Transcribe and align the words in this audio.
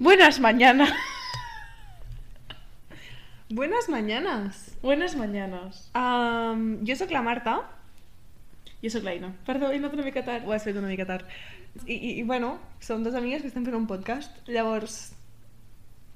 Buenas 0.00 0.40
mañanas. 0.40 0.90
Buenas 3.50 3.88
mañanas. 3.88 4.76
Buenas 4.82 5.14
mañanas. 5.16 5.90
Um, 5.94 6.80
jo 6.86 6.96
sóc 6.96 7.10
la 7.10 7.20
Marta. 7.22 7.54
Jo 8.82 8.88
sóc 8.90 9.04
l'Aina. 9.04 9.34
Perdó, 9.44 9.70
he 9.72 9.76
anat 9.76 9.92
una 9.92 10.02
mica 10.06 10.24
tard. 10.24 10.46
Ho 10.48 10.52
has 10.56 10.64
fet 10.64 10.76
una 10.80 10.88
mica 10.88 11.04
tard. 11.04 11.26
I, 11.86 11.94
i, 11.94 12.10
i 12.20 12.22
bueno, 12.22 12.58
som 12.80 13.04
dues 13.04 13.14
amigues 13.14 13.42
que 13.44 13.50
estem 13.52 13.66
fent 13.68 13.76
un 13.76 13.86
podcast. 13.90 14.32
Llavors, 14.48 15.12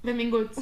Benvinguts. 0.04 0.58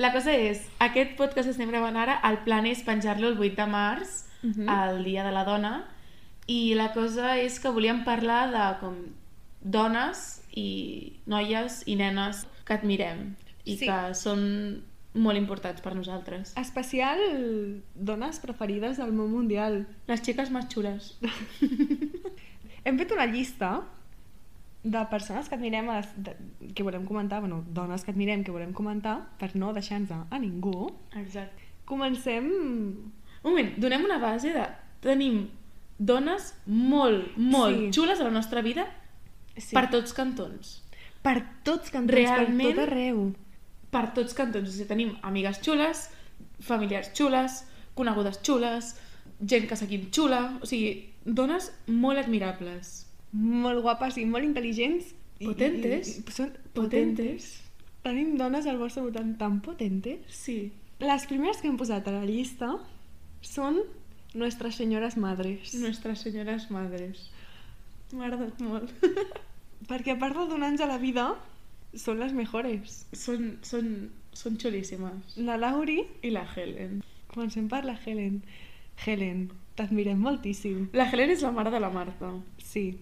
La 0.00 0.12
cosa 0.14 0.32
és, 0.32 0.62
aquest 0.80 1.16
podcast 1.18 1.50
estem 1.50 1.68
gravant 1.68 1.96
ara, 2.00 2.18
el 2.30 2.38
plan 2.46 2.64
és 2.70 2.80
penjar-lo 2.86 3.28
el 3.32 3.38
8 3.40 3.56
de 3.58 3.66
març, 3.68 4.12
Mhm. 4.42 4.68
el 4.74 5.04
Dia 5.04 5.24
de 5.24 5.32
la 5.32 5.44
Dona, 5.44 5.72
i 6.50 6.74
la 6.74 6.88
cosa 6.96 7.36
és 7.38 7.58
que 7.62 7.70
volíem 7.70 8.02
parlar 8.06 8.42
de 8.50 8.66
com 8.80 8.96
dones 9.62 10.40
i 10.58 11.20
noies 11.30 11.82
i 11.86 11.94
nenes 12.00 12.44
que 12.66 12.74
admirem 12.74 13.34
i 13.64 13.76
Sí. 13.76 13.86
que 13.86 13.98
són 14.18 14.40
molt 15.14 15.36
importants 15.38 15.82
per 15.82 15.92
nosaltres. 15.94 16.54
especial 16.56 17.18
dones 17.94 18.38
preferides 18.42 18.96
del 18.98 19.12
món 19.12 19.30
mundial. 19.30 19.84
Les 20.08 20.22
xiques 20.22 20.50
més 20.50 20.66
xules. 20.70 21.16
Hem 22.84 22.98
fet 22.98 23.12
una 23.12 23.26
llista 23.26 23.82
de 24.82 25.02
persones 25.10 25.48
que 25.50 25.54
admirem, 25.58 25.88
a 25.92 26.00
de, 26.16 26.34
que 26.74 26.82
volem 26.82 27.04
comentar, 27.04 27.40
bueno, 27.40 27.62
dones 27.68 28.02
que 28.04 28.12
admirem, 28.14 28.42
que 28.42 28.50
volem 28.54 28.72
comentar, 28.72 29.18
per 29.38 29.50
no 29.54 29.74
deixar-nos 29.76 30.26
a 30.30 30.38
ningú. 30.38 30.88
Exacte. 31.20 31.68
Comencem... 31.84 32.46
Un 33.42 33.50
moment, 33.50 33.74
donem 33.76 34.04
una 34.04 34.18
base 34.18 34.54
de... 34.56 34.64
Tenim 35.04 35.48
dones 36.00 36.54
molt, 36.64 37.36
molt 37.36 37.76
Sí. 37.76 37.90
xules 38.00 38.20
a 38.20 38.24
la 38.24 38.30
nostra 38.32 38.62
vida 38.64 38.86
Sí. 39.56 39.74
per 39.76 39.90
tots 39.90 40.14
cantons. 40.16 40.78
per 41.22 41.44
tots 41.64 41.90
cantons, 41.90 42.16
Realment- 42.16 42.68
per 42.74 42.74
tot 42.76 42.84
arreu. 42.88 43.34
Per 43.90 44.14
tots 44.14 44.32
cantons. 44.32 44.68
O 44.70 44.72
sigui, 44.72 44.86
tenim 44.88 45.10
amigues 45.20 45.58
xules, 45.60 46.06
familiars 46.60 47.10
xules, 47.12 47.66
conegudes 47.94 48.40
xules, 48.42 48.96
gent 49.46 49.68
que 49.68 49.76
seguim 49.76 50.06
xula... 50.10 50.58
O 50.62 50.66
sigui, 50.66 51.12
dones 51.26 51.72
molt 51.86 52.18
admirables. 52.18 53.06
Molt 53.32 53.82
guapes 53.82 54.16
i 54.16 54.24
molt 54.24 54.44
intel·ligents. 54.46 55.12
Potentes. 55.44 56.08
I, 56.08 56.20
i, 56.22 56.32
són 56.32 56.54
Potentes. 56.72 57.60
Tenim 58.02 58.38
dones 58.38 58.64
al 58.66 58.78
vostre 58.78 59.02
voltant 59.02 59.36
tan 59.36 59.60
potentes. 59.60 60.20
Sí. 60.28 60.72
Les 61.00 61.26
primeres 61.26 61.58
que 61.60 61.68
hem 61.68 61.76
posat 61.76 62.08
a 62.08 62.12
la 62.12 62.24
llista 62.24 62.78
són 63.42 63.82
nuestras 64.34 64.74
senyores 64.76 65.16
madres. 65.16 65.74
Nuestras 65.74 66.20
senyores 66.20 66.70
madres. 66.70 67.30
M'ha 68.12 68.26
agradat 68.26 68.60
molt. 68.60 68.90
Perquè 69.90 70.14
a 70.14 70.18
part 70.18 70.36
de 70.36 70.46
donar-nos 70.50 70.80
a 70.84 70.88
la 70.90 70.98
vida, 70.98 71.28
són 71.94 72.20
les 72.20 72.32
mejores. 72.36 73.04
són, 73.12 73.58
són, 73.66 74.10
són 74.32 74.58
xulíssimes. 74.60 75.36
La 75.36 75.56
Lauri, 75.58 76.02
I 76.22 76.30
la 76.30 76.44
Helen. 76.54 77.00
comencem 77.30 77.68
per 77.70 77.84
la 77.84 77.96
Helen. 78.04 78.42
Helen, 79.06 79.46
t'admirem 79.78 80.18
moltíssim. 80.20 80.88
La 80.92 81.06
Helen 81.10 81.30
és 81.30 81.42
la 81.42 81.50
mare 81.54 81.70
de 81.70 81.80
la 81.80 81.90
Marta. 81.90 82.32
Sí. 82.58 82.98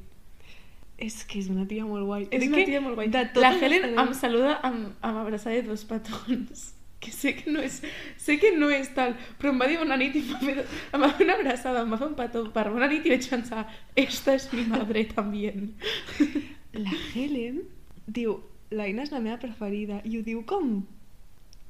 És 0.98 1.22
que 1.24 1.38
és 1.38 1.48
una 1.48 1.64
tia 1.66 1.84
molt 1.86 2.04
guai. 2.06 2.24
És 2.30 2.42
Crec 2.42 2.52
una 2.52 2.64
tia 2.66 2.80
molt 2.82 2.96
guai. 2.98 3.08
De 3.14 3.22
La 3.40 3.52
Helen 3.56 3.98
em 3.98 4.12
saluda 4.14 4.58
amb, 4.66 4.92
amb 5.00 5.18
abraçada 5.24 5.56
de 5.56 5.62
dos 5.68 5.84
petons. 5.88 6.72
Que 6.98 7.12
sé 7.14 7.34
que 7.38 7.50
no 7.50 7.62
és, 7.62 7.78
sé 8.18 8.38
que 8.42 8.50
no 8.56 8.68
és 8.74 8.91
tal, 8.96 9.14
però 9.38 9.52
em 9.52 9.60
va 9.62 9.68
dir 9.70 9.78
bona 9.78 9.96
nit 10.00 10.16
i 10.18 10.22
em 10.24 10.32
va 10.32 10.41
fer, 10.42 10.64
em 10.96 11.04
va 11.04 11.10
fer 11.14 11.27
una 11.28 11.36
abraçada, 11.38 11.84
em 11.86 11.94
va 11.94 11.98
fer 12.00 12.08
un 12.08 12.16
petó 12.18 12.42
per 12.54 12.66
bona 12.72 12.88
nit 12.91 13.06
i 13.06 13.14
vaig 13.14 13.28
pensar, 13.30 13.64
esta 13.94 14.34
és 14.34 14.48
mi 14.52 14.66
madre 14.66 15.04
también. 15.12 15.74
La 16.84 16.94
Helen 17.14 17.62
diu, 18.06 18.41
l'Aina 18.74 19.06
és 19.06 19.12
la 19.14 19.22
meva 19.22 19.38
preferida, 19.41 20.02
i 20.04 20.19
ho 20.19 20.24
diu 20.26 20.42
com 20.48 20.80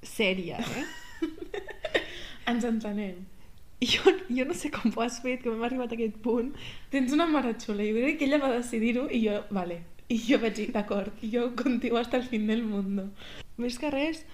sèria, 0.02 0.62
eh? 0.64 0.86
Ens 2.50 2.64
entenem. 2.64 3.26
Jo, 3.84 4.10
jo 4.26 4.44
no 4.48 4.54
sé 4.58 4.72
com 4.74 4.90
ho 4.90 5.02
has 5.04 5.20
fet, 5.22 5.42
que 5.42 5.52
hem 5.52 5.62
arribat 5.62 5.92
a 5.92 5.96
aquest 5.98 6.16
punt. 6.24 6.50
Tens 6.90 7.12
una 7.14 7.28
mare 7.30 7.52
xula 7.62 7.84
i 7.84 7.92
crec 7.94 8.18
que 8.18 8.26
ella 8.26 8.40
va 8.42 8.50
decidir-ho 8.56 9.06
i 9.14 9.22
jo, 9.26 9.36
vale. 9.54 9.82
I 10.08 10.16
jo 10.24 10.40
vaig 10.42 10.56
dir, 10.56 10.70
d'acord, 10.74 11.20
jo 11.22 11.50
contigo 11.54 11.98
hasta 12.00 12.16
el 12.18 12.26
fin 12.26 12.48
del 12.48 12.64
mundo. 12.64 13.10
Més 13.60 13.76
que 13.78 13.92
res, 13.92 14.24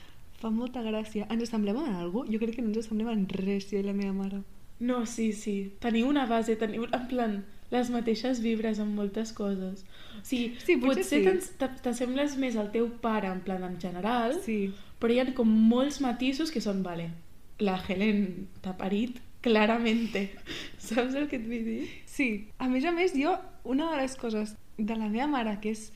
fa 0.44 0.53
molta 0.53 0.82
gràcia. 0.84 1.27
Ens 1.32 1.49
assemblem 1.49 1.81
en 1.81 1.97
alguna 2.05 2.31
Jo 2.31 2.38
crec 2.43 2.59
que 2.59 2.62
no 2.62 2.69
ens 2.71 2.84
assemblem 2.84 3.09
en 3.16 3.27
res, 3.32 3.66
jo 3.71 3.81
i 3.81 3.87
la 3.87 3.97
meva 3.97 4.12
mare. 4.12 4.43
No, 4.84 5.05
sí, 5.06 5.32
sí. 5.32 5.72
Teniu 5.81 6.09
una 6.10 6.27
base, 6.31 6.56
teniu, 6.60 6.84
en 6.93 7.05
plan, 7.09 7.37
les 7.72 7.91
mateixes 7.94 8.41
vibres 8.44 8.78
en 8.82 8.91
moltes 8.94 9.32
coses. 9.32 9.84
O 10.19 10.22
sigui, 10.27 10.55
Sí, 10.62 10.77
potser 10.82 11.05
potser 11.25 11.41
sí. 11.41 11.69
t'assembles 11.82 12.37
més 12.43 12.56
al 12.60 12.71
teu 12.75 12.88
pare, 13.03 13.31
en 13.31 13.41
plan, 13.47 13.62
en 13.65 13.78
general, 13.81 14.37
Sí. 14.44 14.72
però 15.00 15.12
hi 15.15 15.21
ha 15.22 15.28
com 15.34 15.49
molts 15.49 16.00
matisos 16.05 16.50
que 16.50 16.61
són, 16.61 16.82
vale, 16.82 17.11
la 17.59 17.78
Helen 17.88 18.49
t'ha 18.62 18.76
parit 18.76 19.21
claramente. 19.41 20.31
Saps 20.78 21.15
el 21.15 21.28
que 21.28 21.37
et 21.41 21.47
vull 21.49 21.65
dir? 21.65 21.88
Sí. 22.06 22.49
A 22.59 22.69
més 22.69 22.84
a 22.84 22.93
més, 22.93 23.15
jo, 23.15 23.34
una 23.65 23.91
de 23.93 24.03
les 24.03 24.15
coses 24.16 24.56
de 24.76 24.97
la 24.97 25.09
meva 25.09 25.26
mare 25.31 25.59
que 25.62 25.71
és... 25.71 25.93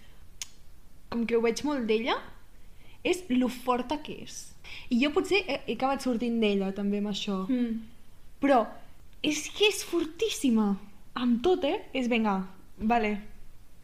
com 1.10 1.26
que 1.26 1.36
ho 1.36 1.40
veig 1.42 1.62
molt 1.64 1.86
d'ella, 1.88 2.14
és 3.04 3.24
lo 3.30 3.48
forta 3.48 4.00
que 4.02 4.18
és. 4.24 4.38
I 4.90 4.98
jo 5.02 5.10
potser 5.14 5.40
he, 5.46 5.60
he 5.66 5.76
acabat 5.78 6.02
sortint 6.04 6.40
d'ella, 6.42 6.72
també, 6.76 6.98
amb 7.02 7.12
això. 7.12 7.44
Mm. 7.48 7.78
Però 8.42 8.62
és 9.22 9.48
que 9.54 9.68
és 9.70 9.82
fortíssima. 9.84 10.76
Amb 11.18 11.40
tot, 11.42 11.64
eh? 11.64 11.80
És, 11.96 12.08
venga, 12.08 12.40
vale. 12.78 13.16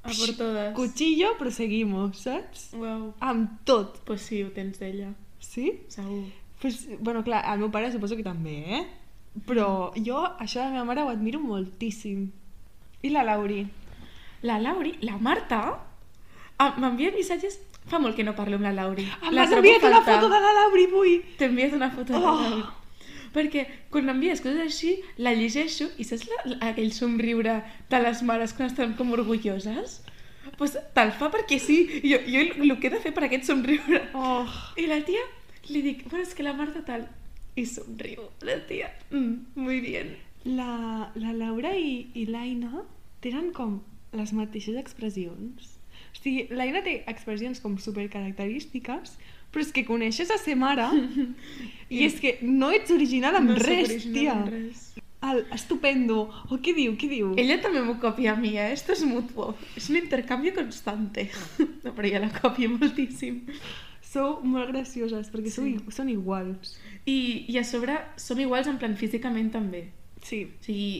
A 0.04 0.12
por 0.12 0.34
todas. 0.36 0.74
Cuchillo, 0.76 1.32
però 1.38 1.50
seguimos, 1.50 2.18
saps? 2.26 2.68
Wow. 2.76 3.14
Amb 3.24 3.62
tot. 3.64 4.02
Pues 4.04 4.20
sí, 4.28 4.42
ho 4.44 4.50
tens 4.52 4.78
d'ella, 4.78 5.14
Sí? 5.40 5.80
segur. 5.88 6.24
Pues, 6.60 6.86
bueno, 7.00 7.22
clar, 7.24 7.42
el 7.52 7.58
meu 7.60 7.70
pare 7.70 7.90
suposo 7.92 8.16
que 8.16 8.22
també, 8.24 8.58
eh? 8.78 8.84
Però 9.48 9.92
jo, 9.96 10.20
això 10.38 10.60
de 10.60 10.68
la 10.68 10.72
meva 10.76 10.84
mare 10.92 11.02
ho 11.02 11.08
admiro 11.10 11.40
moltíssim. 11.40 12.28
I 13.02 13.10
la 13.10 13.24
Lauri? 13.24 13.66
La 14.42 14.58
Lauri, 14.60 14.94
la 15.00 15.16
Marta, 15.18 15.80
ah, 16.58 16.74
m'envia 16.78 17.12
missatges... 17.14 17.60
Fa 17.84 17.98
molt 18.00 18.16
que 18.16 18.24
no 18.24 18.32
parlo 18.32 18.56
amb 18.56 18.64
la 18.64 18.72
Lauri. 18.72 19.04
Em 19.04 19.34
La 19.36 19.42
has 19.42 19.50
trobo 19.52 19.60
enviat 19.60 19.82
una 19.90 20.00
foto 20.06 20.30
de 20.32 20.38
la 20.40 20.52
Lauri 20.56 20.86
avui! 20.88 21.18
T'he 21.36 21.50
enviat 21.50 21.74
una 21.76 21.90
foto 21.92 22.14
de 22.14 22.20
la 22.22 22.30
Oh. 22.30 22.40
Laura. 22.40 22.72
Perquè 23.34 23.64
quan 23.90 24.06
m'envies 24.06 24.40
coses 24.40 24.62
així, 24.62 24.94
la 25.18 25.34
llegeixo 25.34 25.90
i 25.98 26.06
saps 26.06 26.24
la, 26.30 26.38
aquell 26.70 26.92
somriure 26.94 27.58
de 27.90 28.00
les 28.00 28.22
mares 28.22 28.54
quan 28.56 28.70
estan 28.70 28.94
com 28.96 29.12
orgulloses? 29.16 29.98
Doncs 30.44 30.56
pues, 30.60 30.76
te'l 30.96 31.12
fa 31.18 31.28
perquè 31.34 31.58
sí. 31.60 31.78
Jo, 32.06 32.20
jo 32.30 32.44
el 32.46 32.76
que 32.78 32.88
he 32.88 32.94
de 32.94 33.02
fer 33.02 33.12
per 33.16 33.26
aquest 33.26 33.50
somriure. 33.50 34.00
Oh. 34.14 34.46
I 34.80 34.86
la 34.88 35.00
tia 35.04 35.24
li 35.68 35.82
dic, 35.84 36.06
bueno, 36.08 36.24
és 36.24 36.34
que 36.36 36.46
la 36.46 36.54
Marta 36.56 36.84
tal. 36.86 37.08
I 37.56 37.66
somriu. 37.68 38.28
La 38.42 38.58
tia, 38.68 38.90
mm, 39.10 39.60
muy 39.60 39.80
bien. 39.80 40.16
La, 40.44 41.10
la 41.14 41.32
Laura 41.32 41.74
i, 41.76 42.10
i 42.14 42.26
l'Aina 42.26 42.84
tenen 43.24 43.52
com 43.56 43.78
les 44.12 44.32
mateixes 44.36 44.76
expressions. 44.76 45.73
Sigui, 46.24 46.46
l'Aina 46.56 46.80
té 46.82 47.02
expressions 47.10 47.60
com 47.60 47.76
supercaracterístiques, 47.76 49.16
però 49.52 49.62
és 49.62 49.70
que 49.76 49.84
coneixes 49.86 50.30
a 50.32 50.38
ser 50.40 50.56
mare 50.58 50.86
i 51.92 52.04
és 52.06 52.16
que 52.22 52.38
no 52.42 52.70
ets 52.74 52.90
original 52.94 53.36
amb 53.38 53.52
No 53.52 53.58
res, 53.60 53.90
original 53.90 54.14
tia. 54.16 54.32
amb 54.38 54.48
res. 54.54 54.84
El, 55.24 55.38
estupendo. 55.56 56.26
O 56.52 56.58
què 56.60 56.74
diu, 56.76 56.96
què 57.00 57.08
diu? 57.08 57.30
Ella 57.40 57.56
també 57.64 57.80
m'ho 57.84 57.94
copia 58.02 58.34
a 58.34 58.36
mi, 58.36 58.50
eh? 58.60 58.72
Esto 58.74 58.92
es 58.92 59.04
mutuo. 59.08 59.54
És 59.76 59.86
un 59.88 59.96
intercanvi 59.96 60.50
constante. 60.52 61.30
No, 61.84 61.94
però 61.96 62.04
ella 62.10 62.20
la 62.26 62.32
copia 62.34 62.68
moltíssim. 62.68 63.38
Sou 64.04 64.42
molt 64.44 64.68
gracioses 64.74 65.30
perquè 65.32 65.48
Sí. 65.48 65.56
sou, 65.56 65.66
i- 65.70 65.94
són 65.96 66.10
iguals. 66.12 66.74
I, 67.08 67.46
I 67.48 67.56
a 67.58 67.64
sobre 67.64 67.96
som 68.20 68.38
iguals 68.40 68.68
en 68.68 68.76
plan 68.78 68.96
físicament 69.00 69.48
també. 69.52 69.86
Sí. 70.22 70.44
O 70.44 70.64
sigui, 70.64 70.90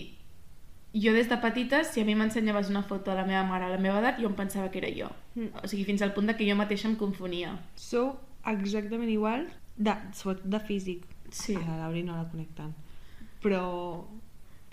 jo 0.94 1.12
des 1.12 1.28
de 1.28 1.37
petita, 1.43 1.82
si 1.84 2.00
a 2.00 2.05
mi 2.06 2.15
m'ensenyaves 2.15 2.71
una 2.71 2.84
foto 2.87 3.10
de 3.10 3.17
la 3.19 3.26
meva 3.26 3.43
mare 3.49 3.67
a 3.67 3.73
la 3.73 3.81
meva 3.82 3.99
edat, 3.99 4.20
jo 4.23 4.31
em 4.31 4.37
pensava 4.38 4.70
que 4.70 4.79
era 4.79 4.93
jo. 4.94 5.11
Mm. 5.35 5.50
O 5.62 5.69
sigui, 5.69 5.85
fins 5.88 6.02
al 6.02 6.14
punt 6.14 6.31
de 6.31 6.37
que 6.38 6.46
jo 6.49 6.56
mateixa 6.56 6.88
em 6.88 6.94
confonia. 7.00 7.56
Sou 7.75 8.14
exactament 8.46 9.11
igual 9.11 9.49
de, 9.76 9.96
sobretot 10.14 10.46
de 10.55 10.61
físic. 10.69 11.08
Sí. 11.31 11.56
A 11.58 11.64
la 11.67 11.81
Lauri 11.85 12.05
no 12.06 12.17
la 12.17 12.29
connecten. 12.31 12.75
Però... 13.43 13.64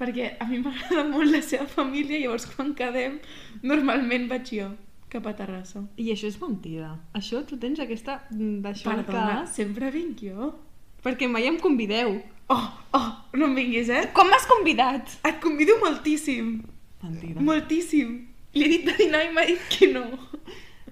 Perquè 0.01 0.31
a 0.41 0.47
mi 0.50 0.57
m'agrada 0.57 1.03
molt 1.12 1.29
la 1.29 1.44
seva 1.45 1.68
família, 1.69 2.18
llavors 2.24 2.47
quan 2.50 2.71
quedem, 2.74 3.19
normalment 3.62 4.25
vaig 4.31 4.50
jo 4.50 4.71
cap 5.12 5.27
a 5.27 5.33
Terrassa. 5.38 5.83
I 6.00 6.07
això 6.13 6.29
és 6.31 6.39
mentida. 6.41 6.94
Això 7.17 7.44
tu 7.47 7.59
tens 7.62 7.81
aquesta... 7.83 8.21
mm, 8.31 8.62
d'això 8.63 8.94
Perdona, 8.95 9.44
que... 9.44 9.53
sempre 9.57 9.91
vinc 9.94 10.24
jo. 10.25 10.53
Perquè 11.03 11.27
mai 11.29 11.50
em 11.50 11.59
convideu. 11.62 12.15
Oh, 12.51 12.65
oh, 12.98 13.07
no 13.39 13.48
em 13.48 13.56
vinguis, 13.56 13.89
eh? 13.89 14.01
Com 14.15 14.27
m'has 14.27 14.45
convidat? 14.50 15.13
Et 15.27 15.38
convido 15.44 15.77
moltíssim. 15.80 16.57
Mentida. 17.03 17.39
Moltíssim. 17.48 18.15
Li 18.53 18.65
he 18.65 18.71
dit 18.74 18.86
de 18.89 18.95
dinar 19.00 19.21
i 19.24 19.31
m'ha 19.31 19.45
dit 19.48 19.62
que 19.71 19.88
no. 19.94 20.03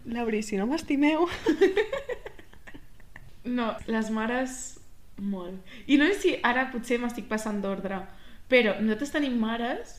Lauri, 0.06 0.40
si 0.44 0.58
no 0.58 0.66
m'estimeu... 0.70 1.28
No, 3.50 3.72
les 3.88 4.10
mares, 4.14 4.80
molt. 5.18 5.56
I 5.88 5.96
no 5.98 6.06
sé 6.12 6.16
si 6.22 6.32
ara 6.46 6.68
potser 6.74 7.00
m'estic 7.02 7.26
passant 7.32 7.62
d'ordre, 7.64 8.02
però 8.52 8.76
nosaltres 8.82 9.14
tenim 9.16 9.38
mares 9.42 9.96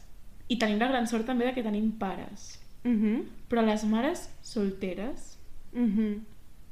I 0.51 0.57
tenim 0.59 0.81
la 0.83 0.89
gran 0.91 1.07
sort 1.07 1.27
també 1.27 1.47
de 1.47 1.53
que 1.55 1.63
tenim 1.63 1.93
pares. 1.99 2.57
Mhm. 2.85 3.21
Però 3.49 3.63
les 3.63 3.85
mares 3.87 4.29
solteres, 4.43 5.37
Mhm. 5.73 6.25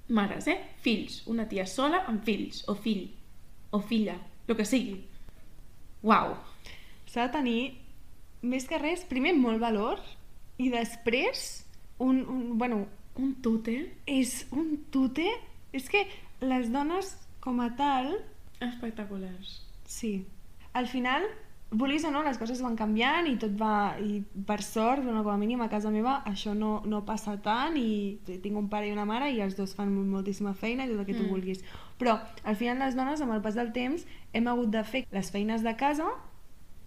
mares, 0.09 0.49
eh? 0.49 0.59
Fills, 0.83 1.23
una 1.27 1.47
tia 1.49 1.65
sola 1.67 2.05
amb 2.09 2.25
fills, 2.25 2.65
o 2.69 2.75
fill, 2.75 3.05
o 3.71 3.81
filla, 3.81 4.17
el 4.49 4.57
que 4.57 4.65
sigui. 4.65 5.05
Uau! 6.03 6.35
S'ha 7.09 7.27
de 7.27 7.33
tenir, 7.33 7.61
més 8.43 8.67
que 8.69 8.79
res, 8.79 9.05
primer 9.09 9.33
molt 9.37 9.59
valor 9.61 10.01
i 10.59 10.69
després 10.71 11.65
un, 11.99 12.21
un 12.29 12.59
bueno, 12.59 12.87
Un 13.19 13.33
tute 13.43 13.73
és 14.07 14.45
un 14.55 14.77
tute... 14.95 15.25
És 15.75 15.89
que 15.91 16.05
les 16.41 16.69
dones 16.71 17.17
com 17.43 17.59
a 17.61 17.73
tal, 17.77 18.13
espectaculars. 18.63 19.63
sí. 19.85 20.27
Al 20.73 20.87
final, 20.87 21.25
vulguis 21.73 22.05
o 22.05 22.11
no, 22.13 22.23
les 22.23 22.39
coses 22.39 22.61
van 22.63 22.77
canviant 22.79 23.27
i 23.27 23.35
tot 23.41 23.57
va... 23.59 23.97
I 23.99 24.21
per 24.47 24.61
sort, 24.63 25.03
bueno, 25.03 25.25
com 25.25 25.33
a 25.33 25.39
mínim 25.41 25.61
a 25.65 25.69
casa 25.73 25.91
meva, 25.91 26.21
això 26.31 26.55
no, 26.55 26.83
no 26.87 27.01
passa 27.09 27.35
tant 27.43 27.75
i 27.81 28.21
tinc 28.29 28.55
un 28.57 28.69
pare 28.71 28.87
i 28.87 28.93
una 28.95 29.05
mare 29.09 29.33
i 29.35 29.41
els 29.43 29.57
dos 29.59 29.75
fan 29.75 29.91
moltíssima 30.13 30.55
feina 30.55 30.87
i 30.87 30.93
tot 30.93 31.01
el 31.03 31.07
que 31.09 31.17
tu 31.19 31.25
Mm. 31.25 31.33
vulguis. 31.33 31.65
Però 31.99 32.19
al 32.45 32.57
final 32.57 32.79
les 32.79 32.95
dones, 32.95 33.21
amb 33.21 33.33
el 33.35 33.41
pas 33.43 33.55
del 33.59 33.73
temps, 33.75 34.05
hem 34.33 34.47
hagut 34.47 34.71
de 34.71 34.85
fer 34.85 35.05
les 35.11 35.31
feines 35.35 35.63
de 35.67 35.75
casa 35.77 36.07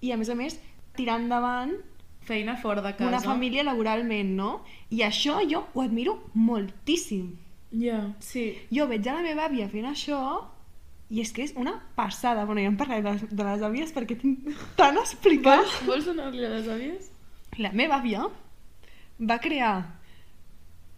i 0.01 0.11
a 0.11 0.17
més 0.17 0.29
a 0.29 0.35
més 0.35 0.59
tirar 0.95 1.19
endavant 1.19 1.73
Feina 2.21 2.55
fora 2.55 2.81
de 2.85 2.91
casa. 2.95 3.07
una 3.09 3.19
família 3.19 3.63
laboralment, 3.65 4.35
no? 4.37 4.61
I 4.93 5.01
això 5.07 5.39
jo 5.49 5.63
ho 5.73 5.81
admiro 5.81 6.19
moltíssim. 6.35 7.31
Ja, 7.73 8.13
sí. 8.19 8.57
Jo 8.71 8.85
veig 8.87 9.07
a 9.07 9.15
la 9.17 9.23
meva 9.25 9.47
àvia 9.49 9.67
fent 9.71 9.87
això 9.89 10.19
i 11.09 11.19
és 11.21 11.31
que 11.33 11.43
és 11.43 11.53
una 11.57 11.73
passada. 11.95 12.45
Bueno, 12.45 12.61
ja 12.61 12.67
em 12.69 12.77
parlaré 12.77 13.01
de, 13.01 13.11
les- 13.17 13.35
de 13.35 13.43
les 13.43 13.61
àvies 13.67 13.91
perquè 13.95 14.19
tinc 14.21 14.45
tant 14.77 14.95
a 14.97 15.01
explicar. 15.01 15.57
Vols, 15.63 15.81
vols 15.87 16.05
donar-li 16.05 16.45
a 16.45 16.49
les 16.53 16.67
àvies? 16.67 17.09
La 17.57 17.71
meva 17.73 17.97
àvia 17.99 18.27
va 19.19 19.39
crear 19.39 19.73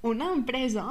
una 0.04 0.28
empresa 0.34 0.84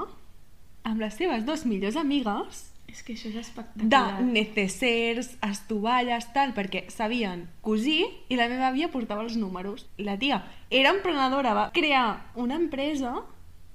amb 0.82 1.00
les 1.00 1.14
seves 1.14 1.44
dues 1.46 1.64
millors 1.68 1.96
amigues 2.00 2.71
És 2.92 3.00
que 3.02 3.14
això 3.16 3.30
és 3.30 3.34
de 3.34 3.40
espectacular. 3.40 4.20
necessers, 4.22 5.30
estovalles, 5.48 6.26
tal, 6.34 6.52
perquè 6.52 6.84
sabien 6.92 7.46
cosir 7.64 8.02
i 8.28 8.36
la 8.36 8.48
meva 8.52 8.68
àvia 8.68 8.90
portava 8.92 9.22
els 9.24 9.36
números. 9.40 9.86
La 9.96 10.18
tia 10.20 10.42
era 10.68 10.90
emprenedora, 10.92 11.54
va 11.56 11.70
crear 11.72 12.30
una 12.36 12.54
empresa 12.60 13.14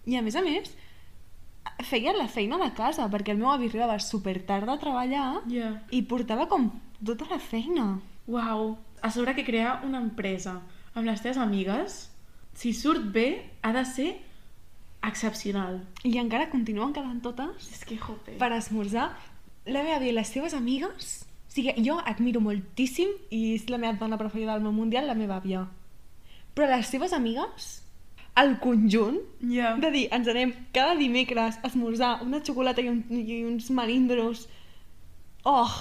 i 0.06 0.16
a 0.16 0.22
més 0.22 0.36
a 0.38 0.44
més 0.46 0.76
feia 1.84 2.14
la 2.16 2.28
feina 2.32 2.58
de 2.62 2.70
casa 2.78 3.10
perquè 3.12 3.34
el 3.34 3.42
meu 3.42 3.50
avi 3.52 3.68
arribava 3.68 3.98
super 4.00 4.38
tard 4.46 4.70
de 4.70 4.78
treballar 4.82 5.42
Ja. 5.52 5.74
i 5.92 6.04
portava 6.04 6.48
com 6.48 6.70
tota 7.04 7.26
la 7.30 7.40
feina. 7.40 8.00
Uau. 8.28 8.78
A 9.02 9.12
sobre 9.12 9.36
que 9.36 9.44
crear 9.46 9.82
una 9.86 10.00
empresa 10.00 10.62
amb 10.96 11.06
les 11.06 11.22
teves 11.22 11.38
amigues, 11.38 12.10
si 12.54 12.72
surt 12.74 13.12
bé, 13.14 13.52
ha 13.62 13.74
de 13.74 13.84
ser 13.86 14.08
excepcional. 15.04 15.82
I 16.04 16.18
encara 16.20 16.50
continuen 16.50 16.94
quedant 16.94 17.22
totes 17.24 17.70
És 17.74 17.84
que, 17.86 17.98
jope. 17.98 18.38
per 18.40 18.52
esmorzar. 18.58 19.10
La 19.68 19.84
meva 19.84 19.98
àvia 20.00 20.12
i 20.12 20.16
les 20.16 20.28
seves 20.34 20.54
amigues... 20.58 21.24
O 21.48 21.52
sigui, 21.58 21.72
jo 21.82 21.96
admiro 22.06 22.38
moltíssim 22.44 23.10
i 23.34 23.56
és 23.56 23.64
la 23.72 23.80
meva 23.82 23.96
dona 23.98 24.18
preferida 24.20 24.54
del 24.54 24.62
món 24.62 24.76
mundial, 24.78 25.08
la 25.10 25.16
meva 25.18 25.40
àvia. 25.40 25.64
Però 26.54 26.68
les 26.70 26.86
seves 26.92 27.14
amigues, 27.18 27.82
el 28.38 28.60
conjunt, 28.62 29.18
Ja. 29.42 29.72
de 29.82 29.90
dir, 29.92 30.04
ens 30.14 30.28
anem 30.30 30.52
cada 30.76 30.94
dimecres 31.00 31.58
a 31.64 31.68
esmorzar 31.72 32.20
una 32.22 32.44
xocolata 32.46 32.82
i, 32.84 32.90
un, 32.92 33.02
i 33.10 33.40
uns 33.48 33.72
melindros. 33.74 34.46
Oh! 35.46 35.72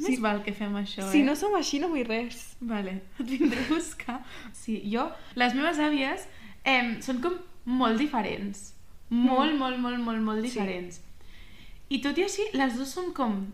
Més 0.00 0.16
Si, 0.16 0.20
val 0.24 0.40
que 0.42 0.54
fem 0.56 0.74
això, 0.80 1.04
si 1.12 1.20
eh? 1.20 1.24
no 1.28 1.34
som 1.36 1.54
així 1.54 1.78
no 1.78 1.90
vull 1.92 2.06
res. 2.08 2.56
Vale, 2.64 3.02
et 3.20 3.26
vindré 3.30 3.60
a 3.60 3.68
buscar. 3.74 4.18
Sí, 4.56 4.80
jo... 4.90 5.04
Les 5.36 5.54
meves 5.54 5.78
àvies 5.78 6.24
eh, 6.64 6.96
són 7.04 7.20
com 7.22 7.36
molt 7.64 7.98
diferents. 7.98 8.74
Molt, 9.10 9.56
molt, 9.58 9.78
molt, 9.78 9.98
molt, 9.98 10.20
molt 10.22 10.40
Sí. 10.42 10.48
diferents. 10.48 11.00
I 11.90 12.00
tot 12.00 12.16
i 12.18 12.22
així, 12.22 12.42
les 12.54 12.76
dues 12.76 12.88
són 12.92 13.12
com 13.12 13.52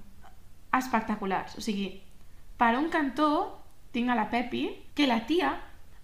espectaculars. 0.77 1.57
O 1.57 1.61
sigui, 1.65 2.03
per 2.59 2.77
un 2.77 2.91
cantó 2.91 3.29
tinc 3.93 4.11
a 4.11 4.15
la 4.15 4.29
Pepi, 4.31 4.69
que 4.95 5.07
la 5.07 5.23
tia, 5.27 5.55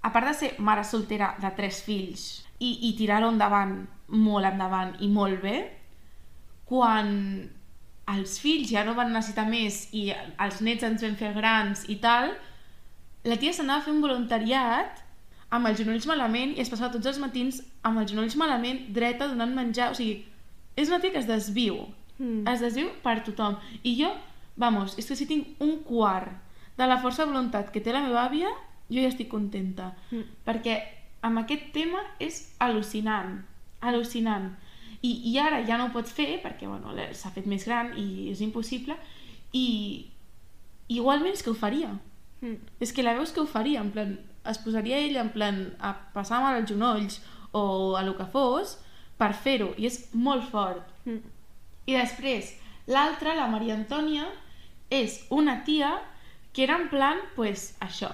a 0.02 0.12
part 0.12 0.26
de 0.28 0.34
ser 0.34 0.54
mare 0.58 0.84
soltera 0.84 1.34
de 1.40 1.50
tres 1.50 1.82
fills 1.82 2.46
i, 2.58 2.88
i 2.88 2.94
tirar-ho 2.96 3.28
endavant, 3.28 3.86
molt 4.08 4.44
endavant 4.48 4.96
i 5.00 5.08
molt 5.08 5.42
bé, 5.42 5.58
quan 6.64 7.50
els 8.12 8.38
fills 8.40 8.70
ja 8.72 8.82
no 8.84 8.94
van 8.94 9.12
necessitar 9.12 9.46
més 9.48 9.88
i 9.94 10.08
els 10.12 10.60
nets 10.64 10.82
ens 10.88 11.02
vam 11.04 11.14
fer 11.16 11.32
grans 11.36 11.84
i 11.88 11.96
tal, 12.02 12.32
la 13.24 13.36
tia 13.38 13.52
s'anava 13.52 13.80
a 13.80 13.84
fer 13.84 13.92
un 13.92 14.00
voluntariat 14.02 15.01
amb 15.52 15.68
els 15.68 15.80
genolls 15.80 16.06
malament 16.08 16.54
i 16.56 16.62
es 16.64 16.70
passava 16.72 16.92
tots 16.94 17.08
els 17.10 17.18
matins 17.20 17.60
amb 17.84 18.00
els 18.00 18.10
genolls 18.10 18.36
malament, 18.40 18.86
dreta, 18.96 19.28
donant 19.28 19.52
menjar. 19.54 19.90
O 19.92 19.98
sigui, 19.98 20.22
és 20.76 20.88
una 20.88 21.00
tia 21.02 21.12
que 21.12 21.20
es 21.20 21.28
desviu. 21.28 21.82
Mm. 22.18 22.46
Es 22.48 22.64
desviu 22.64 22.88
per 23.04 23.20
tothom. 23.26 23.58
I 23.84 23.94
jo, 23.98 24.12
vamos, 24.56 24.96
és 25.00 25.08
que 25.08 25.16
si 25.18 25.28
tinc 25.28 25.60
un 25.64 25.78
quart 25.84 26.32
de 26.78 26.88
la 26.88 26.98
força 27.02 27.24
de 27.24 27.32
voluntat 27.32 27.70
que 27.72 27.82
té 27.84 27.92
la 27.92 28.04
meva 28.04 28.24
àvia, 28.24 28.50
jo 28.88 29.00
ja 29.00 29.12
estic 29.12 29.28
contenta. 29.32 29.92
Mm. 30.10 30.40
Perquè 30.48 30.78
amb 31.28 31.42
aquest 31.44 31.68
tema 31.76 32.00
és 32.22 32.42
al·lucinant. 32.62 33.36
Al·lucinant. 33.84 34.48
I, 35.02 35.12
I 35.32 35.36
ara 35.42 35.60
ja 35.66 35.76
no 35.76 35.90
ho 35.90 35.94
pots 35.94 36.14
fer 36.14 36.38
perquè 36.40 36.68
bueno, 36.70 36.94
s'ha 37.12 37.34
fet 37.34 37.48
més 37.50 37.66
gran 37.68 37.92
i 37.98 38.30
és 38.32 38.40
impossible. 38.40 38.96
I 39.52 39.66
igualment 40.88 41.36
és 41.36 41.44
que 41.44 41.52
ho 41.52 41.58
faria. 41.58 41.92
Mm. 42.40 42.56
És 42.80 42.96
que 42.96 43.04
la 43.04 43.12
veus 43.18 43.36
que 43.36 43.42
ho 43.42 43.48
faria, 43.50 43.84
en 43.84 43.92
plan, 43.92 44.16
es 44.48 44.58
posaria 44.58 44.98
ella 44.98 45.20
en 45.20 45.30
plan 45.30 45.60
a 45.78 45.92
passar 46.14 46.40
mal 46.42 46.58
els 46.58 46.70
genolls 46.70 47.20
o 47.52 47.96
a 47.96 48.02
lo 48.02 48.16
que 48.16 48.26
fos 48.26 48.78
per 49.18 49.32
fer-ho, 49.38 49.70
i 49.78 49.86
és 49.86 49.98
molt 50.14 50.48
fort. 50.50 50.88
Mm. 51.06 51.20
I 51.86 51.96
després, 51.98 52.54
l'altra, 52.90 53.36
la 53.38 53.48
Maria 53.50 53.76
Antònia, 53.78 54.26
és 54.90 55.22
una 55.30 55.60
tia 55.66 55.94
que 56.52 56.64
era 56.66 56.76
en 56.80 56.88
plan, 56.90 57.20
pues, 57.36 57.72
això, 57.80 58.10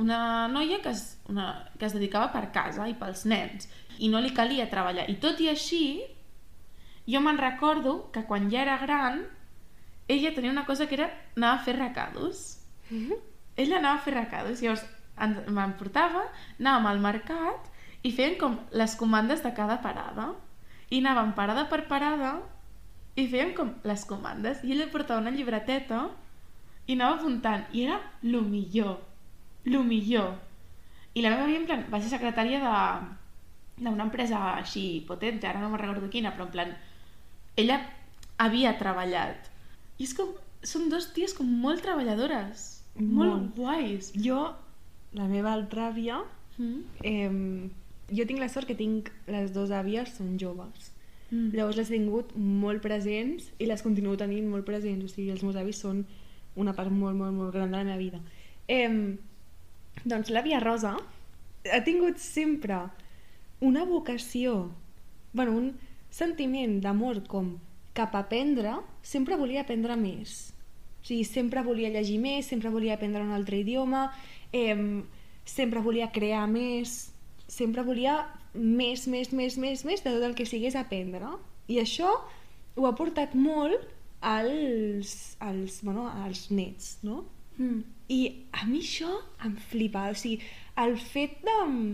una 0.00 0.48
noia 0.48 0.80
que 0.82 0.90
es, 0.90 1.18
una, 1.28 1.70
que 1.78 1.86
es 1.86 1.94
dedicava 1.94 2.32
per 2.32 2.50
casa 2.54 2.88
i 2.88 2.96
pels 2.98 3.24
nens, 3.30 3.68
i 3.98 4.10
no 4.10 4.22
li 4.22 4.32
calia 4.34 4.70
treballar. 4.70 5.06
I 5.10 5.18
tot 5.22 5.40
i 5.42 5.50
així, 5.50 5.84
jo 7.06 7.20
me'n 7.20 7.38
recordo 7.38 8.10
que 8.14 8.24
quan 8.28 8.48
ja 8.52 8.62
era 8.62 8.78
gran, 8.82 9.24
ella 10.08 10.34
tenia 10.34 10.52
una 10.52 10.66
cosa 10.66 10.86
que 10.86 10.98
era 10.98 11.10
anar 11.36 11.54
a 11.54 11.62
fer 11.64 11.76
recados. 11.78 12.60
Mm. 12.90 13.20
Ella 13.56 13.78
anava 13.78 14.00
a 14.00 14.04
fer 14.04 14.14
recados, 14.16 14.62
llavors 14.62 14.84
ens- 15.20 15.46
me'n 15.48 15.72
portava, 15.78 16.24
anàvem 16.60 16.86
al 16.90 16.98
mercat 17.00 17.70
i 18.02 18.12
feien 18.12 18.36
com 18.38 18.58
les 18.72 18.96
comandes 18.96 19.42
de 19.42 19.52
cada 19.54 19.80
parada. 19.82 20.32
I 20.90 21.00
anàvem 21.00 21.32
parada 21.34 21.68
per 21.68 21.86
parada 21.88 22.40
i 23.16 23.26
fèiem 23.30 23.54
com 23.54 23.74
les 23.84 24.04
comandes. 24.04 24.62
I 24.64 24.72
ella 24.72 24.90
portava 24.90 25.20
una 25.20 25.30
llibreteta 25.30 26.10
i 26.86 26.92
anava 26.94 27.16
apuntant. 27.16 27.64
I 27.72 27.84
era 27.86 28.00
lo 28.22 28.42
millor. 28.42 29.00
Lo 29.64 29.82
millor. 29.82 30.34
I 31.14 31.22
la 31.22 31.30
meva 31.30 31.44
àvia, 31.46 31.56
en 31.60 31.66
plan, 31.66 31.84
va 31.92 32.00
ser 32.00 32.10
secretària 32.10 32.58
de 32.60 33.84
d'una 33.84 34.04
empresa 34.04 34.38
així 34.54 35.04
potent, 35.06 35.40
ara 35.44 35.58
no 35.60 35.68
me'n 35.70 35.80
recordo 35.80 36.08
quina, 36.10 36.30
però 36.34 36.44
en 36.46 36.50
plan, 36.52 36.76
ella 37.56 37.80
havia 38.38 38.76
treballat. 38.78 39.48
I 39.98 40.04
és 40.04 40.12
com, 40.14 40.28
són 40.62 40.88
dos 40.90 41.08
ties 41.14 41.34
com 41.34 41.46
molt 41.62 41.82
treballadores, 41.82 42.84
molt, 42.94 43.32
Molt. 43.32 43.56
guais. 43.56 44.12
Jo, 44.14 44.54
la 45.14 45.28
meva 45.30 45.52
altra 45.52 45.88
àvia, 45.90 46.22
Mm? 46.56 46.82
eh, 47.02 47.68
jo 48.14 48.26
tinc 48.26 48.38
la 48.38 48.48
sort 48.48 48.68
que 48.68 48.76
tinc 48.78 49.10
les 49.26 49.52
dues 49.52 49.72
àvies, 49.74 50.12
són 50.14 50.36
joves. 50.38 50.92
Mm. 51.30 51.50
Llavors 51.56 51.76
les 51.80 51.90
he 51.90 51.96
tingut 51.96 52.34
molt 52.36 52.82
presents 52.82 53.48
i 53.58 53.66
les 53.66 53.82
continuo 53.82 54.16
tenint 54.16 54.46
molt 54.46 54.64
presents. 54.64 55.04
O 55.04 55.08
sigui, 55.08 55.30
els 55.30 55.42
meus 55.42 55.56
avis 55.56 55.80
són 55.82 56.04
una 56.54 56.74
part 56.76 56.92
molt, 56.92 57.16
molt, 57.16 57.34
molt 57.34 57.52
gran 57.52 57.72
de 57.72 57.76
la 57.78 57.84
meva 57.84 57.98
vida. 57.98 58.20
Eh, 58.68 59.16
doncs 60.04 60.30
l'àvia 60.30 60.60
Rosa 60.62 60.96
ha 61.72 61.82
tingut 61.82 62.18
sempre 62.18 62.84
una 63.60 63.84
vocació, 63.84 64.70
bueno, 65.32 65.56
un 65.56 65.72
sentiment 66.10 66.80
d'amor 66.80 67.24
com 67.26 67.56
cap 67.94 68.14
a 68.14 68.20
aprendre, 68.20 68.76
sempre 69.02 69.36
volia 69.36 69.62
aprendre 69.62 69.96
més. 69.96 70.53
O 71.04 71.06
sigui, 71.06 71.24
sempre 71.28 71.60
volia 71.60 71.92
llegir 71.92 72.16
més, 72.16 72.46
sempre 72.48 72.70
volia 72.72 72.94
aprendre 72.96 73.20
un 73.20 73.34
altre 73.36 73.58
idioma, 73.60 74.06
eh, 74.56 75.04
sempre 75.44 75.82
volia 75.84 76.08
crear 76.14 76.46
més, 76.48 77.12
sempre 77.46 77.84
volia 77.84 78.22
més, 78.54 79.04
més, 79.12 79.32
més, 79.36 79.58
més, 79.60 79.84
més 79.84 80.00
de 80.00 80.14
tot 80.14 80.24
el 80.24 80.36
que 80.38 80.46
sigués 80.48 80.78
aprendre. 80.80 81.34
I 81.68 81.82
això 81.82 82.08
ho 82.08 82.86
ha 82.88 82.94
portat 82.96 83.34
molt 83.36 83.84
als, 84.24 85.36
als, 85.44 85.82
bueno, 85.84 86.08
als 86.24 86.48
nets, 86.48 86.96
no? 87.04 87.26
Mm. 87.58 87.82
I 88.08 88.20
a 88.56 88.64
mi 88.66 88.80
això 88.80 89.10
em 89.44 89.58
flipa, 89.70 90.08
o 90.08 90.16
sigui, 90.16 90.40
el 90.80 90.96
fet 90.96 91.36
de 91.44 91.58
mm, 91.66 91.92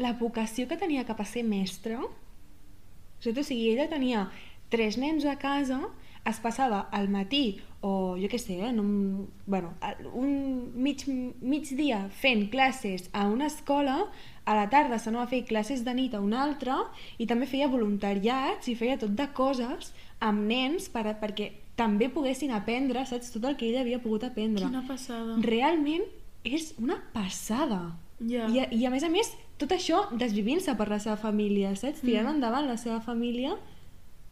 la 0.00 0.14
vocació 0.16 0.64
que 0.70 0.80
tenia 0.80 1.04
cap 1.04 1.20
a 1.20 1.28
ser 1.28 1.44
mestra, 1.44 2.00
o 2.00 3.20
sigui, 3.20 3.68
ella 3.74 3.90
tenia 3.92 4.26
tres 4.72 4.96
nens 4.96 5.28
a 5.28 5.36
casa, 5.40 5.82
es 6.26 6.38
passava 6.42 6.88
al 6.90 7.08
matí 7.08 7.58
o 7.86 8.16
jo 8.18 8.26
què 8.28 8.38
sé, 8.38 8.56
eh, 8.66 8.72
no, 8.72 8.82
em- 8.82 9.26
bueno, 9.46 9.74
un 10.14 10.72
mig, 10.74 11.04
migdia 11.40 12.08
fent 12.10 12.48
classes 12.50 13.08
a 13.12 13.26
una 13.28 13.46
escola, 13.46 14.06
a 14.44 14.54
la 14.54 14.68
tarda 14.70 14.98
s'anava 14.98 15.24
a 15.24 15.30
fer 15.30 15.44
classes 15.44 15.84
de 15.84 15.94
nit 15.94 16.14
a 16.14 16.20
una 16.20 16.42
altra 16.42 16.80
i 17.18 17.26
també 17.26 17.46
feia 17.46 17.68
voluntariats 17.68 18.68
i 18.68 18.74
feia 18.74 18.98
tot 18.98 19.10
de 19.18 19.28
coses 19.34 19.92
amb 20.20 20.46
nens 20.48 20.88
per, 20.88 21.04
perquè 21.20 21.52
també 21.76 22.08
poguessin 22.08 22.50
aprendre, 22.56 23.04
saps, 23.06 23.30
tot 23.34 23.44
el 23.44 23.56
que 23.56 23.68
ell 23.68 23.78
havia 23.82 23.98
pogut 24.00 24.24
aprendre. 24.24 24.64
Quina 24.64 24.82
passada. 24.88 25.36
Realment 25.44 26.04
és 26.44 26.72
una 26.78 26.96
passada. 27.12 27.96
Ja. 28.18 28.46
I, 28.48 28.60
a- 28.64 28.68
I 28.72 28.86
a 28.86 28.90
més 28.90 29.04
a 29.04 29.10
més, 29.12 29.28
tot 29.58 29.70
això 29.76 30.06
desvivint-se 30.16 30.74
per 30.76 30.88
la 30.88 30.98
seva 30.98 31.16
família, 31.20 31.74
saps? 31.76 32.00
Tirant 32.00 32.26
Mm. 32.30 32.34
endavant 32.36 32.66
la 32.66 32.76
seva 32.78 33.00
família, 33.00 33.56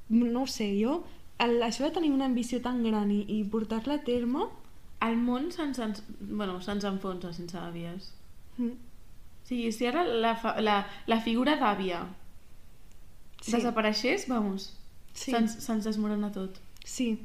no 0.09 0.47
sé, 0.47 0.71
jo, 0.81 1.03
el, 1.39 1.63
això 1.63 1.85
de 1.85 1.91
tenir 1.91 2.11
una 2.13 2.27
ambició 2.27 2.61
tan 2.63 2.83
gran 2.85 3.11
i, 3.11 3.25
i 3.29 3.45
portar-la 3.45 3.95
a 4.01 4.05
terme... 4.05 4.47
El 5.05 5.17
món 5.21 5.51
se'ns 5.53 5.79
ens, 5.85 6.03
bueno, 6.21 6.61
se'ns 6.65 6.85
enfonsa 6.89 7.33
sense 7.37 7.59
àvies. 7.59 8.13
mm, 8.57 8.71
O 9.45 9.47
sigui, 9.47 9.73
si 9.73 9.85
ara 9.87 10.05
la, 10.05 10.35
fa, 10.41 10.55
la, 10.63 10.87
la 11.07 11.19
figura 11.21 11.59
d'àvia 11.61 12.07
Sí. 13.43 13.53
desapareixés, 13.53 14.27
vamos, 14.29 14.71
Sí. 15.13 15.31
se'ns 15.33 15.59
se 15.61 15.75
desmorona 15.85 16.31
tot. 16.33 16.57
Sí, 16.85 17.19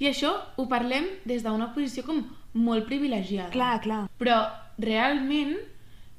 I 0.00 0.06
això 0.06 0.30
ho 0.56 0.68
parlem 0.68 1.04
des 1.24 1.42
d'una 1.44 1.72
posició 1.74 2.02
com 2.04 2.24
molt 2.54 2.86
privilegiada. 2.86 3.50
clar, 3.50 3.80
clar. 3.80 4.08
Però 4.18 4.38
realment, 4.78 5.56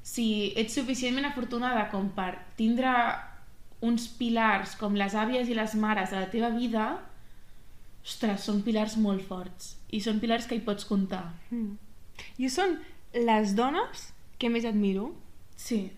si 0.02 0.52
ets 0.56 0.72
suficientment 0.74 1.26
afortunada 1.26 1.88
com 1.90 2.08
per 2.10 2.38
tindre 2.56 2.88
uns 3.80 4.08
pilars 4.18 4.74
com 4.76 4.94
les 4.98 5.14
àvies 5.14 5.48
i 5.48 5.54
les 5.54 5.74
mares 5.78 6.12
a 6.12 6.20
la 6.24 6.30
teva 6.32 6.50
vida, 6.50 6.98
ostres, 8.04 8.40
són 8.48 8.62
pilars 8.66 8.96
molt 8.96 9.22
forts. 9.28 9.76
I 9.94 10.00
són 10.00 10.18
pilars 10.20 10.46
que 10.46 10.56
hi 10.58 10.64
pots 10.64 10.84
comptar. 10.88 11.24
Mm. 11.50 11.76
Jo 12.40 12.48
són 12.50 12.78
les 13.14 13.54
dones 13.54 14.08
que 14.38 14.48
més 14.50 14.64
admiro, 14.64 15.12
Sí. 15.56 15.90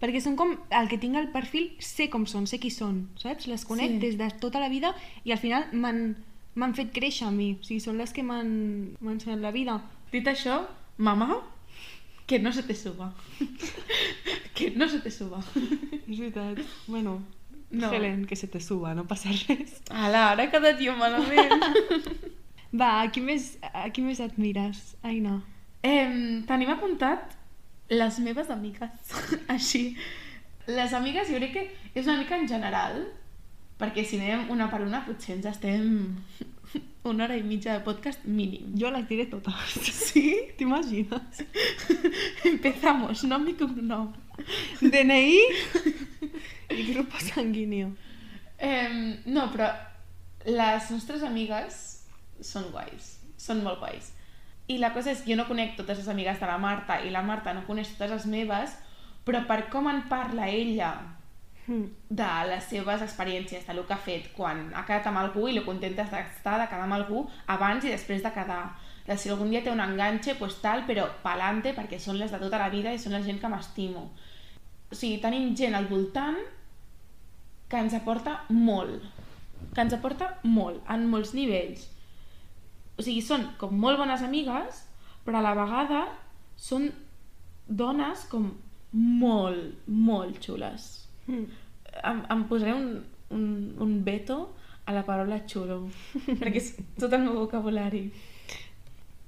perquè 0.00 0.20
són 0.20 0.36
com 0.36 0.54
el 0.70 0.88
que 0.88 0.98
tinc 0.98 1.16
al 1.16 1.30
perfil, 1.32 1.70
sé 1.80 2.08
com 2.10 2.26
són, 2.26 2.46
sé 2.46 2.58
qui 2.60 2.70
són, 2.70 3.08
saps? 3.16 3.46
Les 3.48 3.64
conec 3.64 3.90
Sí. 3.90 3.98
des 3.98 4.16
de 4.18 4.30
tota 4.40 4.60
la 4.60 4.68
vida 4.68 4.94
i 5.24 5.32
al 5.32 5.38
final 5.38 5.68
m'han 5.72 6.74
fet 6.74 6.92
créixer 6.92 7.26
a 7.28 7.30
mi, 7.30 7.58
o 7.60 7.64
sigui, 7.64 7.80
són 7.80 7.98
les 7.98 8.12
que 8.12 8.22
m'han 8.22 8.96
m'han 9.00 9.14
ensenyat 9.14 9.40
la 9.40 9.50
vida. 9.52 9.80
Dit 10.12 10.26
això, 10.26 10.66
mamà, 10.98 11.42
que 12.26 12.38
no 12.38 12.52
se 12.52 12.62
te 12.62 12.74
suba. 12.74 13.12
que 14.56 14.70
no 14.72 14.88
se 14.88 14.98
te 15.04 15.10
suba. 15.12 15.38
És 16.08 16.18
veritat. 16.18 16.62
Bueno, 16.88 17.18
No. 17.68 17.88
Helen, 17.92 18.26
que 18.30 18.36
se 18.38 18.46
te 18.46 18.60
suba, 18.62 18.92
no 18.94 19.08
passa 19.10 19.28
res. 19.48 19.80
Ala, 19.90 20.20
ara 20.32 20.44
cada 20.52 20.70
dia 20.78 20.92
malament. 20.94 21.50
Va, 22.80 23.00
a 23.02 23.08
qui 23.10 23.20
més, 23.20 23.56
a 23.74 23.88
qui 23.90 24.04
més 24.06 24.20
admires, 24.22 24.94
Aina? 25.02 25.40
eh, 25.82 26.42
tenim 26.46 26.70
apuntat 26.70 27.34
les 27.90 28.20
meves 28.22 28.48
amigues. 28.54 29.10
Així. 29.56 29.96
Les 30.70 30.94
amigues 30.94 31.28
jo 31.30 31.40
crec 31.42 31.52
que 31.58 31.66
és 32.00 32.06
una 32.06 32.16
mica 32.22 32.38
en 32.38 32.46
general, 32.50 33.02
perquè 33.82 34.06
si 34.06 34.18
anem 34.22 34.48
una 34.54 34.70
per 34.70 34.80
una 34.86 35.02
potser 35.06 35.34
ens 35.36 35.50
estem 35.50 35.90
una 37.10 37.24
hora 37.24 37.36
i 37.36 37.42
mitja 37.42 37.72
de 37.72 37.84
podcast 37.84 38.24
mínim. 38.24 38.74
Jo 38.78 38.90
les 38.90 39.06
diré 39.08 39.26
totes. 39.30 39.76
Sí? 40.06 40.52
T'imagines? 40.58 41.42
Empezamos, 42.52 43.24
nom 43.24 43.46
i 43.48 43.54
cognom. 43.58 44.12
DNI 44.80 45.40
i 46.70 46.86
grupo 46.92 47.20
sanguíneo. 47.20 47.92
Eh, 48.58 49.20
no, 49.26 49.48
però 49.52 49.70
les 50.46 50.90
nostres 50.92 51.24
amigues 51.26 51.82
són 52.40 52.70
guais, 52.72 53.16
són 53.40 53.62
molt 53.64 53.80
guais. 53.80 54.12
I 54.68 54.78
la 54.82 54.92
cosa 54.94 55.12
és, 55.12 55.22
jo 55.26 55.36
no 55.38 55.46
conec 55.46 55.76
totes 55.76 56.00
les 56.00 56.08
amigues 56.10 56.40
de 56.40 56.48
la 56.48 56.58
Marta 56.58 56.98
i 57.04 57.12
la 57.14 57.22
Marta 57.22 57.54
no 57.54 57.66
coneix 57.68 57.92
totes 57.94 58.10
les 58.10 58.26
meves, 58.30 58.74
però 59.26 59.44
per 59.46 59.66
com 59.70 59.86
en 59.90 60.06
parla 60.10 60.48
ella. 60.50 60.92
De 61.66 62.26
les 62.48 62.64
seves 62.70 63.02
experiències, 63.02 63.66
de 63.66 63.74
lo 63.74 63.86
que 63.86 63.94
ha 63.94 64.02
fet 64.02 64.28
quan 64.36 64.68
ha 64.74 64.84
quedat 64.86 65.08
amb 65.10 65.18
algú 65.18 65.48
i 65.48 65.54
lo 65.56 65.64
contenta 65.66 66.04
d'estar 66.06 66.60
de 66.60 66.68
quedar 66.70 66.84
amb 66.86 66.94
algú 66.94 67.24
abans 67.46 67.84
i 67.84 67.90
després 67.90 68.22
de 68.22 68.32
quedar. 68.32 68.76
De 69.06 69.16
si 69.18 69.30
algun 69.30 69.50
dia 69.50 69.62
té 69.62 69.70
un 69.70 69.82
enganxe, 69.82 70.34
pues 70.38 70.60
tal, 70.62 70.84
però 70.86 71.06
pa'lante 71.22 71.74
perquè 71.74 71.98
són 72.02 72.18
les 72.18 72.30
de 72.30 72.40
tota 72.42 72.58
la 72.58 72.70
vida 72.70 72.92
i 72.92 72.98
són 72.98 73.14
la 73.14 73.22
gent 73.22 73.40
que 73.42 73.50
m'estimo. 73.50 74.08
O 74.90 74.94
sigui, 74.94 75.18
tenim 75.22 75.54
gent 75.58 75.74
al 75.74 75.88
voltant 75.90 76.38
que 77.68 77.78
ens 77.82 77.94
aporta 77.94 78.40
molt, 78.48 79.02
que 79.74 79.82
ens 79.82 79.94
aporta 79.94 80.36
molt, 80.42 80.82
en 80.90 81.08
molts 81.10 81.34
nivells. 81.34 81.88
O 82.96 83.02
sigui, 83.02 83.22
són 83.22 83.50
com 83.58 83.74
molt 83.78 83.98
bones 83.98 84.22
amigues, 84.22 84.84
però 85.26 85.40
a 85.40 85.46
la 85.48 85.56
vegada 85.58 86.04
són 86.56 86.92
dones 87.66 88.22
com 88.30 88.52
molt, 88.92 89.82
molt 89.86 90.38
xules. 90.42 91.05
Mm. 91.26 91.46
Em, 92.02 92.22
em 92.30 92.44
posaré 92.50 92.74
un, 92.74 93.04
un, 93.30 93.46
un 93.82 93.92
veto 94.04 94.54
a 94.86 94.94
la 94.94 95.02
paraula 95.06 95.40
xulo, 95.48 95.88
perquè 96.40 96.60
és 96.60 96.72
tot 96.98 97.12
el 97.12 97.24
meu 97.24 97.40
vocabulari. 97.40 98.04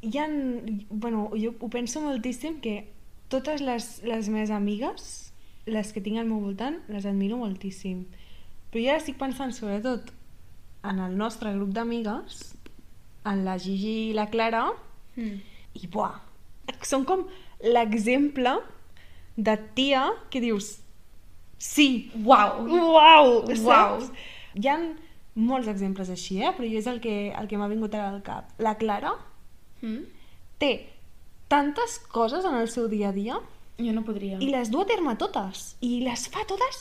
Hi 0.06 0.12
ha, 0.20 0.28
bueno, 0.90 1.30
jo 1.34 1.54
ho 1.58 1.70
penso 1.72 2.00
moltíssim 2.04 2.60
que 2.62 2.76
totes 3.28 3.60
les, 3.64 3.88
les 4.06 4.28
meves 4.30 4.52
amigues, 4.54 5.08
les 5.66 5.90
que 5.92 6.00
tinc 6.00 6.20
al 6.20 6.28
meu 6.28 6.38
voltant, 6.44 6.78
les 6.88 7.06
admiro 7.08 7.40
moltíssim. 7.40 8.04
Però 8.70 8.84
jo 8.84 8.92
ara 8.92 9.02
estic 9.02 9.18
pensant 9.18 9.52
sobretot 9.56 10.12
en 10.86 11.00
el 11.02 11.16
nostre 11.18 11.50
grup 11.56 11.74
d'amigues, 11.74 12.54
en 13.26 13.42
la 13.44 13.58
Gigi 13.58 14.10
i 14.10 14.14
la 14.16 14.28
Clara, 14.30 14.68
Mm. 15.18 15.40
i 15.74 15.88
buah, 15.90 16.20
són 16.86 17.02
com 17.08 17.24
l'exemple 17.64 18.52
de 19.34 19.54
tia 19.74 20.04
que 20.30 20.38
dius 20.44 20.76
sí, 21.58 22.10
Uau! 22.24 22.66
uau, 22.68 23.44
Uau. 23.64 23.98
Hi 24.54 24.68
ha 24.68 24.78
molts 25.34 25.68
exemples 25.68 26.08
així, 26.10 26.40
eh? 26.42 26.52
però 26.56 26.66
jo 26.70 26.78
és 26.78 26.86
el 26.90 27.00
que, 27.00 27.32
el 27.38 27.46
que 27.50 27.58
m'ha 27.58 27.68
vingut 27.70 27.94
ara 27.94 28.08
al 28.10 28.22
cap. 28.22 28.52
La 28.58 28.76
Clara 28.80 29.12
Mm? 29.82 30.00
té 30.58 30.88
tantes 31.48 32.00
coses 32.10 32.44
en 32.44 32.54
el 32.58 32.66
seu 32.68 32.88
dia 32.90 33.10
a 33.10 33.12
dia 33.12 33.36
Jo 33.78 33.92
no 33.92 34.02
podria. 34.02 34.38
i 34.42 34.48
les 34.50 34.70
du 34.72 34.80
a 34.82 34.86
terme 34.86 35.14
totes 35.16 35.76
i 35.80 36.00
les 36.02 36.24
fa 36.28 36.42
totes 36.48 36.80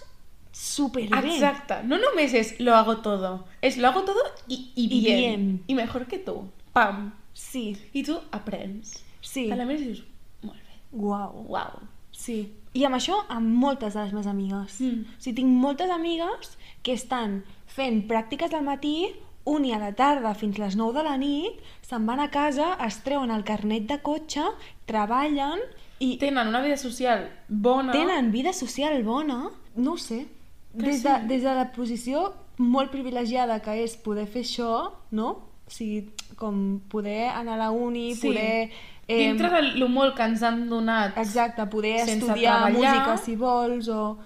superbé. 0.52 1.20
Exacte. 1.36 1.84
No 1.86 2.00
només 2.02 2.34
és 2.34 2.56
lo 2.60 2.74
hago 2.74 2.98
todo, 3.06 3.46
es 3.62 3.78
lo 3.78 3.88
hago 3.90 4.02
todo 4.04 4.24
y, 4.48 4.72
y 4.76 4.86
Y 4.86 5.00
bien. 5.02 5.18
bien. 5.20 5.64
Y 5.68 5.76
mejor 5.76 6.08
que 6.08 6.18
tú. 6.18 6.50
Pam. 6.74 7.14
Sí, 7.34 7.78
I 7.94 8.02
tu 8.04 8.20
aprens. 8.32 9.04
sí. 9.22 9.48
Te 9.50 9.56
la 9.56 9.72
i 9.72 9.78
dius, 9.78 10.04
molt 10.42 10.58
bé. 10.58 10.74
Uau. 10.92 11.46
Uau. 11.50 11.80
Sí. 12.18 12.40
I 12.78 12.84
amb 12.88 12.98
això, 12.98 13.20
amb 13.34 13.54
moltes 13.62 13.96
de 13.96 14.04
les 14.04 14.14
meves 14.14 14.28
amigues. 14.30 14.80
Mm. 14.82 15.06
O 15.18 15.22
sigui, 15.22 15.36
tinc 15.40 15.54
moltes 15.62 15.94
amigues 15.94 16.58
que 16.86 16.98
estan 16.98 17.42
fent 17.70 18.04
pràctiques 18.10 18.54
al 18.58 18.66
matí, 18.66 19.12
un 19.48 19.64
i 19.64 19.72
a 19.72 19.80
la 19.80 19.94
tarda 19.96 20.34
fins 20.36 20.58
les 20.60 20.76
9 20.76 20.98
de 20.98 21.04
la 21.08 21.16
nit, 21.18 21.62
se'n 21.88 22.06
van 22.10 22.20
a 22.20 22.30
casa, 22.34 22.74
es 22.84 23.00
treuen 23.06 23.32
el 23.32 23.46
carnet 23.48 23.88
de 23.88 24.00
cotxe, 24.04 24.44
treballen 24.90 25.62
i 26.04 26.18
Tenen 26.22 26.52
una 26.52 26.62
vida 26.62 26.78
social 26.78 27.30
bona. 27.48 27.94
tenen 27.96 28.32
vida 28.32 28.54
social 28.54 29.02
bona, 29.04 29.50
no 29.76 29.94
ho 29.94 29.98
sé. 29.98 30.26
Des 30.74 31.02
de, 31.02 31.16
sí. 31.16 31.28
des 31.32 31.42
de 31.44 31.54
la 31.56 31.72
posició 31.74 32.34
molt 32.58 32.92
privilegiada 32.92 33.62
que 33.66 33.78
és 33.84 33.96
poder 33.98 34.28
fer 34.28 34.44
això, 34.46 34.92
no? 35.12 35.30
O 35.68 35.72
sigui, 35.72 36.08
com 36.40 36.80
poder 36.90 37.28
anar 37.30 37.58
a 37.58 37.64
la 37.66 37.72
uni, 37.72 38.14
Sí. 38.16 38.28
poder... 38.28 38.72
Dintre 39.08 39.50
de 39.50 39.62
lo 39.80 39.88
molt 39.88 40.18
que 40.18 40.24
ens 40.24 40.42
han 40.44 40.66
donat, 40.68 41.16
Exacte, 41.18 41.64
poder 41.72 42.02
estudiar 42.04 42.66
treballar, 42.66 42.74
música 42.74 43.18
si 43.18 43.38
vols 43.40 43.88
o... 43.88 44.18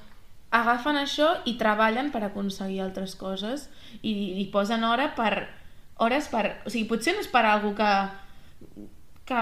agafen 0.49 0.97
això 0.97 1.27
i 1.45 1.53
treballen 1.59 2.09
per 2.11 2.23
aconseguir 2.25 2.81
altres 2.81 3.13
coses 3.15 3.69
i, 4.01 4.41
i 4.41 4.47
posen 4.51 4.83
hora 4.83 5.13
per, 5.15 5.47
hores 6.01 6.27
per... 6.33 6.57
O 6.65 6.73
sigui, 6.73 6.87
potser 6.89 7.13
no 7.13 7.21
és 7.21 7.29
per 7.29 7.45
algú 7.45 7.75
que, 7.77 7.91
que 9.29 9.41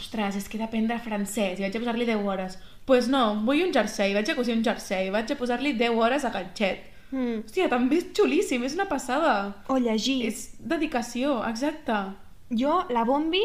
ostres, 0.00 0.40
és 0.40 0.48
que 0.48 0.56
he 0.56 0.62
d'aprendre 0.62 0.98
francès 1.04 1.60
i 1.60 1.66
vaig 1.66 1.76
a 1.76 1.82
posar-li 1.84 2.08
10 2.08 2.24
hores. 2.24 2.56
Doncs 2.56 2.86
pues 2.88 3.06
no, 3.12 3.22
vull 3.46 3.60
un 3.62 3.74
jersei, 3.76 4.14
vaig 4.16 4.32
a 4.32 4.34
cosir 4.34 4.56
un 4.56 4.64
jersei, 4.66 5.12
vaig 5.14 5.30
a 5.30 5.36
posar-li 5.38 5.76
10 5.78 6.00
hores 6.00 6.24
a 6.24 6.32
ganxet. 6.34 6.88
Mm. 7.10 7.42
Hòstia, 7.44 7.68
també 7.70 7.98
és 8.00 8.10
xulíssim, 8.16 8.64
és 8.66 8.76
una 8.78 8.86
passada. 8.90 9.34
O 9.68 9.78
llegir. 9.82 10.20
És 10.28 10.50
dedicació, 10.58 11.40
exacte. 11.48 11.98
Jo, 12.54 12.80
la 12.90 13.04
Bombi, 13.06 13.42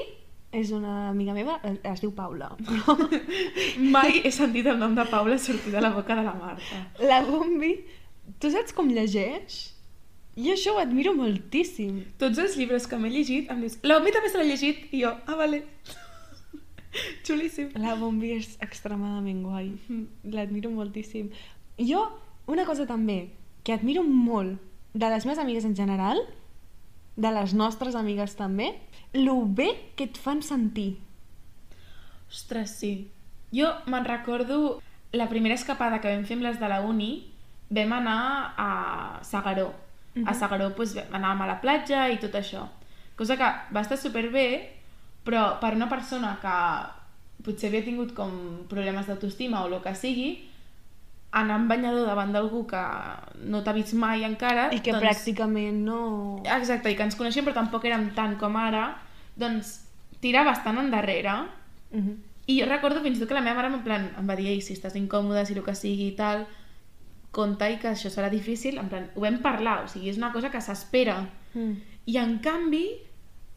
és 0.55 0.71
una 0.73 1.09
amiga 1.09 1.33
meva, 1.35 1.57
es, 1.65 2.01
diu 2.01 2.13
Paula. 2.15 2.51
Però 2.61 2.95
Mai 3.95 4.21
he 4.23 4.31
sentit 4.33 4.67
el 4.71 4.79
nom 4.81 4.95
de 4.97 5.05
Paula 5.09 5.37
sortir 5.41 5.73
de 5.73 5.83
la 5.83 5.91
boca 5.95 6.17
de 6.17 6.25
la 6.25 6.35
Marta. 6.37 6.81
la 7.01 7.21
Bombi, 7.25 7.75
tu 8.39 8.51
saps 8.53 8.75
com 8.75 8.91
llegeix? 8.93 9.63
Jo 10.35 10.51
això 10.51 10.75
ho 10.75 10.81
admiro 10.81 11.13
moltíssim. 11.15 12.01
Tots 12.19 12.41
els 12.43 12.57
llibres 12.59 12.89
que 12.91 12.97
m'he 12.99 13.11
llegit 13.11 13.51
em 13.51 13.61
dius, 13.63 13.77
la 13.87 14.01
Omi 14.01 14.11
també 14.11 14.31
se 14.31 14.39
l'ha 14.39 14.47
llegit, 14.49 14.81
i 14.91 15.05
jo, 15.05 15.13
ah, 15.25 15.37
vale. 15.39 15.61
Xulíssim. 17.25 17.71
La 17.79 17.95
Bombi 17.99 18.33
és 18.35 18.53
extremadament 18.63 19.41
guai. 19.45 19.71
Mm. 19.87 20.33
L'admiro 20.35 20.71
moltíssim. 20.75 21.31
Jo, 21.79 22.03
una 22.51 22.67
cosa 22.67 22.85
també 22.87 23.23
que 23.65 23.73
admiro 23.73 24.03
molt 24.05 24.61
de 24.93 25.09
les 25.09 25.25
meves 25.25 25.41
amigues 25.41 25.65
en 25.65 25.75
general 25.75 26.21
de 27.15 27.31
les 27.31 27.53
nostres 27.55 27.95
amigues 27.95 28.35
també, 28.35 28.73
lo 29.15 29.41
bé 29.47 29.69
que 29.95 30.05
et 30.05 30.17
fan 30.19 30.43
sentir. 30.43 30.97
Ostres, 32.29 32.75
sí. 32.79 33.09
Jo 33.55 33.71
me'n 33.87 34.05
recordo 34.05 34.81
la 35.15 35.29
primera 35.31 35.55
escapada 35.55 36.01
que 36.03 36.11
vam 36.11 36.25
fer 36.27 36.35
amb 36.37 36.45
les 36.47 36.59
de 36.59 36.69
la 36.69 36.81
uni, 36.83 37.31
vam 37.71 37.93
anar 37.95 38.53
a 38.57 38.69
Sagaró. 39.23 39.71
A 40.15 40.19
Mhm. 40.19 40.33
Sagaró 40.33 40.69
doncs, 40.69 40.95
anàvem 41.11 41.41
a 41.41 41.47
la 41.47 41.61
platja 41.61 42.09
i 42.09 42.19
tot 42.19 42.33
això. 42.33 42.67
Cosa 43.15 43.37
que 43.37 43.43
va 43.73 43.81
estar 43.81 43.97
superbé, 43.97 44.75
però 45.25 45.59
per 45.59 45.73
una 45.73 45.89
persona 45.89 46.37
que 46.41 47.43
potser 47.43 47.69
havia 47.69 47.83
tingut 47.83 48.13
com 48.13 48.65
problemes 48.67 49.07
d'autoestima 49.07 49.63
o 49.63 49.67
el 49.67 49.81
que 49.81 49.95
sigui, 49.95 50.49
anar 51.31 51.55
amb 51.59 51.69
banyador 51.69 52.05
davant 52.07 52.31
d'algú 52.31 52.65
que 52.67 52.81
no 53.49 53.63
t'ha 53.63 53.73
vist 53.75 53.93
mai 53.93 54.23
encara... 54.23 54.69
I 54.71 54.79
que 54.79 54.93
doncs... 54.93 55.03
pràcticament 55.03 55.81
no... 55.87 55.99
Exacte, 56.43 56.91
i 56.91 56.95
que 56.95 57.03
ens 57.03 57.17
coneixem 57.19 57.45
però 57.45 57.57
tampoc 57.57 57.85
érem 57.85 58.09
tant 58.15 58.37
com 58.39 58.55
ara, 58.55 58.87
doncs 59.35 59.81
tirar 60.23 60.45
bastant 60.47 60.79
endarrere 60.79 61.43
Mhm. 61.95 62.15
i 62.47 62.59
jo 62.59 62.65
recordo 62.67 63.01
fins 63.01 63.17
i 63.17 63.19
tot 63.21 63.29
que 63.29 63.37
la 63.37 63.41
meva 63.41 63.55
mare 63.61 63.73
en 63.73 63.83
plan, 63.83 64.09
em 64.19 64.27
va 64.27 64.35
dir, 64.35 64.47
Ei, 64.51 64.61
si 64.61 64.73
estàs 64.73 64.95
incòmoda, 64.99 65.45
si 65.45 65.53
el 65.53 65.63
que 65.63 65.75
sigui 65.75 66.09
i 66.11 66.15
tal, 66.15 66.45
compta 67.31 67.69
i 67.69 67.77
que 67.81 67.89
això 67.89 68.09
serà 68.11 68.29
difícil, 68.29 68.77
en 68.77 68.89
plan, 68.89 69.09
ho 69.15 69.21
vam 69.21 69.39
parlar, 69.43 69.83
o 69.83 69.87
sigui, 69.87 70.09
és 70.09 70.17
una 70.17 70.31
cosa 70.31 70.51
que 70.51 70.61
s'espera. 70.61 71.17
Mm. 71.53 71.73
I 72.05 72.17
en 72.21 72.37
canvi, 72.39 72.85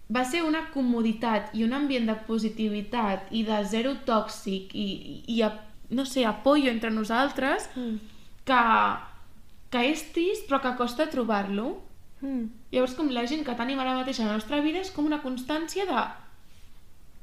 va 0.09 0.25
ser 0.25 0.43
una 0.43 0.71
comoditat 0.73 1.53
i 1.55 1.65
un 1.65 1.75
ambient 1.77 2.07
de 2.09 2.17
positivitat 2.27 3.29
i 3.31 3.45
de 3.45 3.59
zero 3.69 3.95
tòxic 4.09 4.73
i, 4.73 4.87
i, 4.87 5.17
i 5.37 5.43
no 5.91 6.05
sé, 6.07 6.25
apoyo 6.27 6.71
entre 6.71 6.91
nosaltres 6.91 7.69
Mm. 7.77 7.97
que, 8.45 8.63
que 9.71 9.85
és 9.91 10.03
trist 10.13 10.49
però 10.49 10.61
que 10.63 10.77
costa 10.77 11.09
trobar-lo. 11.11 11.79
Mm. 12.21 12.47
Llavors, 12.73 12.95
com 12.99 13.09
la 13.15 13.27
gent 13.27 13.45
que 13.47 13.55
tenim 13.55 13.79
ara 13.79 13.95
mateix 13.95 14.21
a 14.21 14.27
la 14.27 14.35
nostra 14.39 14.61
vida 14.61 14.81
és 14.81 14.91
com 14.91 15.07
una 15.07 15.23
constància 15.23 15.87
de... 15.87 16.03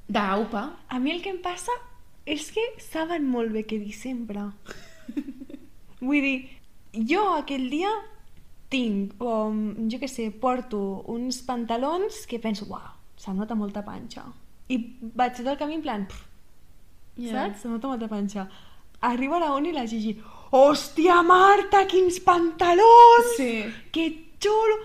d'aupa. 0.08 0.70
A 0.88 1.00
mi 1.00 1.12
el 1.12 1.22
que 1.22 1.32
em 1.34 1.42
passa 1.42 1.74
és 2.26 2.52
que 2.54 2.62
saben 2.82 3.26
molt 3.30 3.52
bé 3.54 3.66
què 3.66 3.80
dir 3.82 3.94
sempre. 3.94 4.48
Vull 6.06 6.22
dir, 6.22 6.38
jo 6.94 7.24
aquell 7.36 7.70
dia 7.70 7.90
tinc, 8.70 9.14
com, 9.22 9.60
jo 9.90 10.00
què 10.02 10.08
sé, 10.10 10.30
porto 10.32 10.80
uns 11.12 11.42
pantalons 11.46 12.26
que 12.30 12.40
penso, 12.42 12.66
uau, 12.70 12.88
se'm 13.18 13.38
nota 13.38 13.56
molta 13.58 13.84
panxa. 13.86 14.26
I 14.70 14.80
vaig 15.16 15.36
tot 15.38 15.52
el 15.54 15.58
camí 15.60 15.78
en 15.78 15.84
plan, 15.86 16.06
pff, 16.10 16.24
Ja. 17.18 17.32
saps? 17.32 17.62
Se'm 17.62 17.72
nota 17.72 17.88
molta 17.88 18.08
panxa. 18.12 18.48
Arriba 19.02 19.40
la 19.40 19.54
uni 19.54 19.70
i 19.70 19.74
la 19.76 19.86
Gigi, 19.86 20.16
hòstia, 20.52 21.22
Marta, 21.24 21.86
quins 21.88 22.20
pantalons! 22.26 23.36
Sí. 23.38 23.66
Que 23.92 24.10
xulo! 24.42 24.78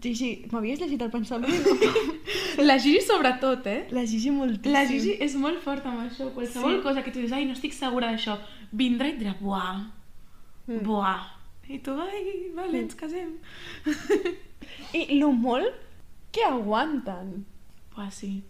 Gigi, 0.00 0.46
m'havies 0.52 0.78
llegit 0.80 1.00
el 1.02 1.10
pensament? 1.10 1.66
La 2.68 2.76
Gigi 2.78 3.00
sobretot, 3.04 3.66
eh? 3.66 3.86
la 3.90 4.04
Gigi 4.06 4.30
moltíssim. 4.30 4.72
La 4.72 4.84
Gigi 4.86 5.14
és 5.24 5.34
molt 5.40 5.58
forta 5.64 5.88
amb 5.90 6.04
això. 6.06 6.28
Qualsevol 6.34 6.76
Sí. 6.78 6.82
cosa 6.84 7.02
que 7.02 7.10
tu 7.12 7.18
dius, 7.20 7.32
ai, 7.32 7.44
no 7.48 7.52
estic 7.56 7.72
segura 7.72 8.10
d'això, 8.12 8.36
vindrà 8.72 9.08
i 9.08 9.14
et 9.14 9.18
dirà, 9.20 9.34
buah, 9.40 9.80
Mm. 10.68 10.80
buah. 10.84 11.20
I 11.68 11.78
tu, 11.78 11.92
ai, 12.00 12.50
vale, 12.54 12.78
ens 12.84 12.94
casem. 12.94 13.34
I 14.94 15.18
lo 15.18 15.32
molt 15.32 15.74
que 16.32 16.44
aguanten. 16.44 17.44
Buah, 17.94 18.10
sí. 18.10 18.42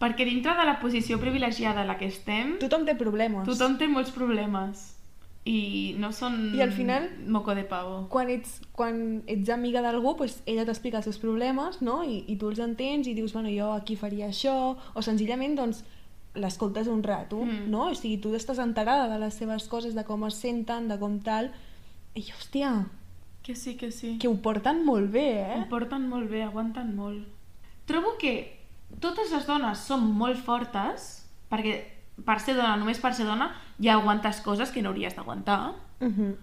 Perquè 0.00 0.24
dintre 0.24 0.54
de 0.56 0.64
la 0.64 0.78
posició 0.80 1.18
privilegiada 1.20 1.82
en 1.82 1.88
la 1.88 1.98
que 1.98 2.06
estem, 2.06 2.54
Tothom 2.58 2.86
té 2.86 2.94
problemes. 2.96 3.44
tothom 3.46 3.76
té 3.78 3.86
molts 3.88 4.10
problemes. 4.10 4.96
I 5.44 5.94
no 5.98 6.10
són 6.12 6.54
I 6.54 6.60
al 6.60 6.72
final- 6.72 7.10
moco 7.26 7.54
de 7.54 7.64
pavo. 7.64 8.08
Quan 8.08 8.28
ets, 8.30 8.60
quan 8.72 9.22
ets 9.26 9.48
amiga 9.48 9.80
d'algú, 9.82 10.16
pues, 10.16 10.42
ella 10.46 10.64
t'explica 10.66 10.98
els 10.98 11.04
seus 11.04 11.18
problemes, 11.18 11.80
no? 11.82 12.02
I, 12.04 12.24
I 12.28 12.36
tu 12.36 12.48
els 12.50 12.58
entens 12.60 13.06
i 13.08 13.14
dius, 13.14 13.32
bueno, 13.32 13.48
jo 13.48 13.72
aquí 13.72 13.96
faria 13.96 14.28
això, 14.28 14.76
o 14.94 15.02
senzillament, 15.02 15.56
doncs, 15.56 15.84
l'escoltes 16.34 16.86
un 16.88 17.02
rato, 17.02 17.36
Mm. 17.44 17.70
no? 17.70 17.88
O 17.90 17.94
sigui, 17.94 18.18
tu 18.18 18.34
estàs 18.34 18.58
enterada 18.58 19.08
de 19.08 19.18
les 19.18 19.34
seves 19.34 19.66
coses, 19.68 19.94
de 19.94 20.04
com 20.04 20.24
es 20.26 20.34
senten, 20.34 20.88
de 20.88 20.98
com 20.98 21.18
tal, 21.20 21.50
i, 22.14 22.20
hòstia, 22.22 22.86
Que 23.42 23.54
sí, 23.56 23.76
que 23.76 23.90
sí. 23.90 24.18
que 24.18 24.28
ho 24.28 24.36
porten 24.36 24.84
molt 24.84 25.10
bé, 25.10 25.40
eh? 25.40 25.60
Ho 25.64 25.68
porten 25.68 26.08
molt 26.08 26.30
bé, 26.30 26.42
aguanten 26.42 26.94
molt. 26.94 27.26
Trobo 27.86 28.16
que 28.18 28.59
totes 29.00 29.30
les 29.32 29.46
dones 29.46 29.78
són 29.78 30.02
molt 30.12 30.38
fortes, 30.44 31.26
perquè 31.50 31.84
per 32.24 32.38
ser 32.40 32.54
dona, 32.54 32.76
només 32.76 32.98
per 33.00 33.14
ser 33.14 33.24
dona, 33.26 33.52
ja 33.80 33.94
aguantes 33.94 34.40
coses 34.44 34.70
que 34.70 34.82
no 34.82 34.90
hauries 34.90 35.14
d'aguantar, 35.16 35.74
Uh 36.00 36.06
-huh. 36.08 36.36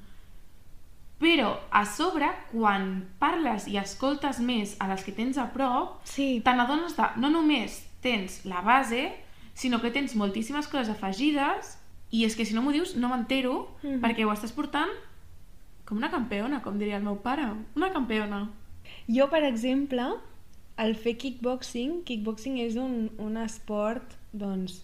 però 1.20 1.58
a 1.72 1.86
sobre, 1.86 2.28
quan 2.52 3.08
parles 3.20 3.68
i 3.68 3.78
escoltes 3.78 4.40
més 4.40 4.76
a 4.80 4.88
les 4.88 5.04
que 5.04 5.12
tens 5.12 5.38
a 5.38 5.48
prop, 5.54 6.00
Sí, 6.06 6.42
te 6.46 6.54
n'adones 6.54 6.96
de 6.96 7.04
no 7.18 7.30
només 7.30 7.84
tens 8.02 8.46
la 8.46 8.62
base, 8.62 9.14
sinó 9.56 9.82
que 9.82 9.90
tens 9.90 10.16
moltíssimes 10.16 10.68
coses 10.68 10.90
afegides 10.90 11.80
i 12.12 12.24
és 12.26 12.36
que 12.36 12.46
si 12.46 12.54
no 12.54 12.62
m'ho 12.62 12.72
dius 12.72 12.96
no 12.96 13.10
m'entero 13.10 13.68
Mhm. 13.84 14.00
perquè 14.02 14.26
ho 14.26 14.32
estàs 14.32 14.52
portant 14.54 14.90
com 15.86 15.98
una 15.98 16.12
campeona, 16.12 16.62
com 16.62 16.78
diria 16.78 16.98
el 16.98 17.04
meu 17.04 17.16
pare. 17.22 17.48
Una 17.76 17.92
campeona. 17.92 18.50
Jo, 19.08 19.30
per 19.30 19.44
exemple, 19.44 20.04
al 20.78 20.94
fer 20.96 21.16
kickboxing, 21.18 22.04
kickboxing 22.06 22.60
és 22.62 22.76
un, 22.78 23.08
un 23.18 23.38
esport, 23.42 24.14
doncs, 24.34 24.84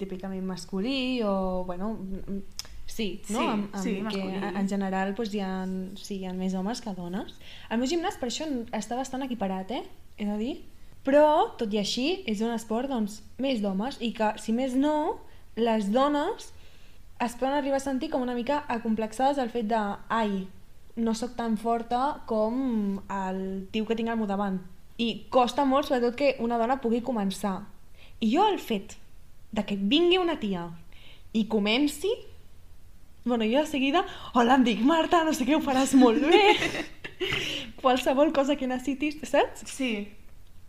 típicament 0.00 0.44
masculí 0.44 1.22
o, 1.22 1.64
bueno, 1.64 1.92
mm, 1.94 2.40
sí, 2.86 3.22
no? 3.30 3.38
Sí, 3.38 3.46
Amb- 3.46 3.74
amb 3.74 3.82
sí, 3.84 3.94
que 3.96 4.02
masculí. 4.02 4.42
en 4.60 4.68
general 4.68 5.14
doncs, 5.14 5.34
hi, 5.34 5.40
ha, 5.40 5.52
sí, 5.96 6.18
hi 6.20 6.26
ha 6.26 6.32
més 6.36 6.54
homes 6.58 6.80
que 6.84 6.92
dones. 6.96 7.36
El 7.70 7.78
meu 7.80 7.88
gimnàs 7.88 8.18
per 8.20 8.28
això 8.28 8.48
està 8.72 8.98
bastant 8.98 9.22
equiparat, 9.24 9.70
eh? 9.70 9.82
He 10.18 10.26
de 10.28 10.38
dir. 10.40 10.54
Però, 11.02 11.54
tot 11.58 11.72
i 11.74 11.78
així, 11.80 12.22
és 12.30 12.40
un 12.44 12.52
esport 12.54 12.90
doncs, 12.90 13.22
més 13.42 13.62
d'homes 13.62 13.96
i 14.00 14.12
que, 14.14 14.34
si 14.38 14.52
més 14.54 14.74
no, 14.78 15.20
les 15.56 15.88
dones 15.90 16.52
es 17.22 17.34
poden 17.38 17.54
arribar 17.54 17.78
a 17.78 17.82
sentir 17.82 18.10
com 18.10 18.22
una 18.22 18.34
mica 18.34 18.64
acomplexades 18.68 19.38
al 19.38 19.50
fet 19.50 19.66
de 19.70 19.80
ai, 20.10 20.44
no 20.96 21.14
sóc 21.14 21.34
tan 21.38 21.56
forta 21.56 22.22
com 22.26 23.00
el 23.08 23.68
tio 23.72 23.86
que 23.86 23.96
tinc 23.98 24.10
al 24.10 24.18
meu 24.20 24.26
davant. 24.30 24.60
I 25.02 25.08
costa 25.34 25.64
molt, 25.66 25.88
sobretot, 25.88 26.14
que 26.18 26.34
una 26.44 26.58
dona 26.60 26.78
pugui 26.82 27.00
començar. 27.02 27.56
I 28.22 28.28
jo 28.36 28.44
el 28.46 28.60
fet 28.62 28.94
de 29.52 29.64
que 29.66 29.76
vingui 29.76 30.20
una 30.22 30.38
tia 30.40 30.68
i 31.34 31.46
comenci... 31.50 32.12
Bueno, 33.24 33.46
jo 33.46 33.60
de 33.62 33.70
seguida, 33.70 34.00
hola, 34.34 34.56
em 34.58 34.64
dic 34.66 34.80
Marta, 34.82 35.20
no 35.22 35.30
sé 35.34 35.44
què, 35.46 35.54
ho 35.54 35.62
faràs 35.62 35.92
molt 35.94 36.24
bé. 36.26 36.40
Qualsevol 37.82 38.32
cosa 38.34 38.56
que 38.58 38.66
necessitis, 38.66 39.20
saps? 39.30 39.62
Sí, 39.70 39.92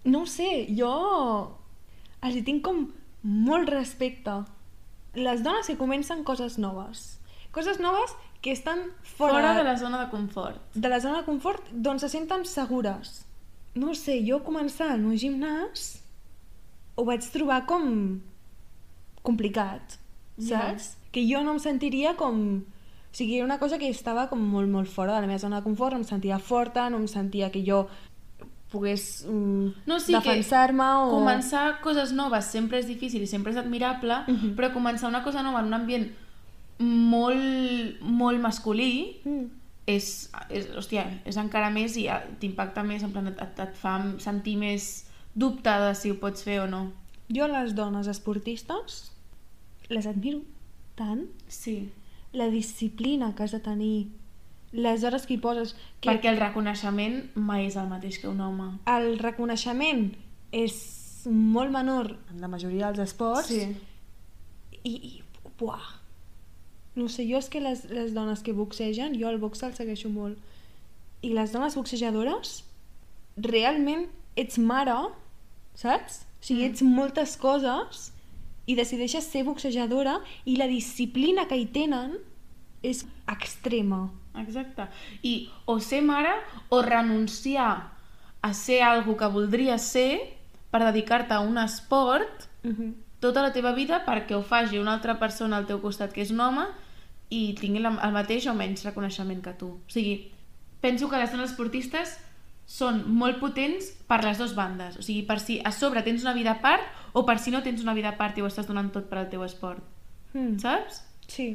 No 0.05 0.23
ho 0.23 0.27
sé, 0.27 0.67
jo 0.75 0.89
els 2.21 2.35
hi 2.35 2.41
tinc 2.43 2.61
com 2.65 2.81
molt 3.23 3.69
respecte. 3.71 4.33
Les 5.15 5.43
dones 5.45 5.69
que 5.69 5.77
comencen 5.79 6.25
coses 6.27 6.57
noves. 6.59 7.21
Coses 7.55 7.79
noves 7.79 8.11
que 8.43 8.51
estan 8.51 8.81
fora, 9.01 9.37
fora, 9.37 9.53
de 9.55 9.63
la 9.63 9.77
zona 9.79 10.01
de 10.03 10.09
confort. 10.11 10.59
de 10.75 10.89
la 10.89 10.99
zona 10.99 11.21
de 11.21 11.25
confort, 11.25 11.69
doncs 11.71 12.03
se 12.03 12.09
senten 12.09 12.43
segures. 12.45 13.23
No 13.75 13.89
ho 13.91 13.95
sé, 13.97 14.19
jo 14.25 14.39
començar 14.45 14.91
el 14.93 15.01
meu 15.01 15.17
gimnàs 15.17 15.99
ho 16.95 17.03
vaig 17.07 17.25
trobar 17.33 17.65
com 17.65 18.19
complicat, 19.23 19.97
saps? 20.37 20.91
Que 21.11 21.23
jo 21.25 21.41
no 21.43 21.53
em 21.55 21.59
sentiria 21.59 22.13
com... 22.15 22.61
O 23.13 23.15
sigui, 23.15 23.35
era 23.37 23.45
una 23.45 23.59
cosa 23.61 23.77
que 23.77 23.87
estava 23.89 24.27
com 24.27 24.39
molt, 24.41 24.69
molt 24.69 24.89
fora 24.89 25.13
de 25.13 25.21
la 25.21 25.27
meva 25.27 25.37
zona 25.41 25.59
de 25.59 25.63
confort, 25.67 25.93
no 25.93 26.01
em 26.01 26.07
sentia 26.07 26.39
forta, 26.41 26.87
no 26.89 26.97
em 26.97 27.07
sentia 27.07 27.49
que 27.53 27.61
jo 27.65 27.83
pogués 28.73 29.23
mm, 29.29 29.67
No, 29.85 29.99
sí, 30.01 30.13
defensar-me 30.15 30.83
o... 31.05 31.11
Començar 31.13 31.79
coses 31.85 32.11
noves 32.11 32.45
sempre 32.49 32.79
és 32.81 32.87
difícil 32.89 33.21
i 33.21 33.27
sempre 33.29 33.51
és 33.53 33.57
admirable, 33.61 34.17
Mhm. 34.27 34.55
però 34.57 34.71
començar 34.73 35.09
una 35.09 35.21
cosa 35.23 35.43
nova 35.45 35.59
en 35.61 35.67
un 35.69 35.73
ambient 35.77 36.07
molt, 36.79 38.01
molt 38.01 38.41
masculí 38.41 39.19
Mm. 39.25 39.45
És, 39.87 40.29
és, 40.49 40.67
hòstia, 40.77 41.03
és 41.27 41.37
encara 41.37 41.69
més 41.73 41.97
i 41.99 42.07
eh, 42.07 42.19
t'impacta 42.39 42.83
més, 42.87 43.03
en 43.03 43.11
plan, 43.11 43.27
et, 43.27 43.39
et, 43.43 43.59
et 43.59 43.75
fa 43.75 43.97
sentir 44.23 44.55
més 44.57 45.05
dubte 45.35 45.69
de 45.81 45.93
si 45.97 46.11
ho 46.13 46.19
pots 46.21 46.43
fer 46.45 46.59
o 46.63 46.67
no. 46.69 46.85
Jo 47.33 47.47
les 47.51 47.73
dones 47.75 48.07
esportistes 48.07 49.09
les 49.89 50.05
admiro 50.07 50.41
tant. 50.95 51.25
Sí. 51.47 51.89
La 52.33 52.47
disciplina 52.49 53.33
que 53.35 53.43
has 53.43 53.51
de 53.51 53.59
tenir, 53.59 54.09
les 54.71 55.03
hores 55.03 55.25
que 55.27 55.35
hi 55.35 55.41
poses... 55.41 55.75
Que 56.01 56.09
Perquè 56.09 56.31
el 56.31 56.39
reconeixement 56.39 57.19
mai 57.35 57.67
és 57.67 57.75
el 57.77 57.89
mateix 57.91 58.17
que 58.21 58.29
un 58.31 58.39
home. 58.41 58.71
el 58.89 59.19
reconeixement 59.19 60.07
és 60.51 61.25
molt 61.29 61.71
menor 61.71 62.09
en 62.31 62.41
la 62.41 62.47
majoria 62.51 62.89
dels 62.91 63.09
esports 63.11 63.47
Sí. 63.51 63.67
i, 64.83 64.93
i 64.93 65.23
buah, 65.59 65.85
no 66.95 67.07
sé, 67.09 67.25
jo 67.29 67.37
és 67.37 67.49
que 67.49 67.59
les, 67.59 67.85
les 67.89 68.13
dones 68.13 68.41
que 68.43 68.53
boxegen, 68.53 69.15
jo 69.19 69.29
el 69.29 69.39
box 69.41 69.63
el 69.63 69.73
segueixo 69.73 70.09
molt 70.09 70.37
i 71.23 71.29
les 71.33 71.51
dones 71.51 71.75
boxejadores 71.75 72.63
realment 73.37 74.07
ets 74.35 74.57
mare 74.57 74.95
saps? 75.75 76.25
O 76.41 76.45
sigui, 76.45 76.63
Mm. 76.63 76.71
ets 76.71 76.81
moltes 76.81 77.37
coses 77.37 78.11
i 78.67 78.75
decideixes 78.75 79.25
ser 79.25 79.43
boxejadora 79.43 80.19
i 80.45 80.57
la 80.57 80.67
disciplina 80.67 81.47
que 81.47 81.55
hi 81.57 81.65
tenen 81.65 82.17
és 82.83 83.05
extrema. 83.27 84.11
Exacte. 84.35 84.87
I 85.23 85.49
o 85.65 85.79
ser 85.79 86.01
mare 86.01 86.33
o 86.69 86.81
renunciar 86.81 87.91
a 88.41 88.53
ser 88.53 88.81
algo 88.83 89.15
que 89.15 89.27
voldries 89.27 89.81
ser 89.81 90.19
per 90.69 90.83
dedicar-te 90.83 91.33
a 91.33 91.39
un 91.39 91.57
esport 91.57 92.49
Uh 92.63 92.71
-huh. 92.71 92.93
Tota 93.23 93.43
la 93.45 93.53
teva 93.55 93.71
vida 93.77 94.03
perquè 94.05 94.35
ho 94.35 94.43
faci 94.43 94.81
una 94.81 94.97
altra 94.97 95.15
persona 95.21 95.57
al 95.57 95.67
teu 95.69 95.79
costat 95.81 96.11
que 96.11 96.23
és 96.25 96.33
un 96.35 96.43
home 96.43 96.67
i 97.33 97.53
tingui 97.57 97.81
la, 97.81 97.95
el 98.03 98.13
mateix 98.15 98.49
o 98.51 98.53
menys 98.57 98.83
reconeixement 98.85 99.41
que 99.41 99.55
tu. 99.57 99.71
O 99.79 99.93
sigui, 99.93 100.17
penso 100.83 101.09
que 101.09 101.19
les 101.21 101.31
dones 101.31 101.53
esportistes 101.53 102.17
són 102.69 103.01
molt 103.19 103.39
potents 103.41 103.89
per 104.07 104.21
les 104.23 104.39
dues 104.39 104.53
bandes. 104.55 104.97
O 104.99 105.05
sigui, 105.05 105.23
per 105.27 105.39
si 105.41 105.59
a 105.63 105.71
sobre 105.75 106.03
tens 106.05 106.23
una 106.23 106.35
vida 106.35 106.53
a 106.55 106.61
part 106.63 106.83
o 107.13 107.25
per 107.27 107.39
si 107.39 107.51
no 107.51 107.63
tens 107.63 107.83
una 107.83 107.95
vida 107.97 108.13
a 108.13 108.19
part 108.19 108.37
i 108.37 108.43
ho 108.43 108.49
estàs 108.49 108.67
donant 108.67 108.91
tot 108.93 109.09
per 109.09 109.21
al 109.21 109.31
teu 109.31 109.43
esport. 109.47 109.83
Mm. 110.33 110.59
Saps? 110.61 111.03
Sí. 111.27 111.47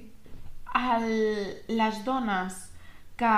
El, 0.79 1.07
les 1.69 2.03
dones 2.05 2.59
que 3.19 3.37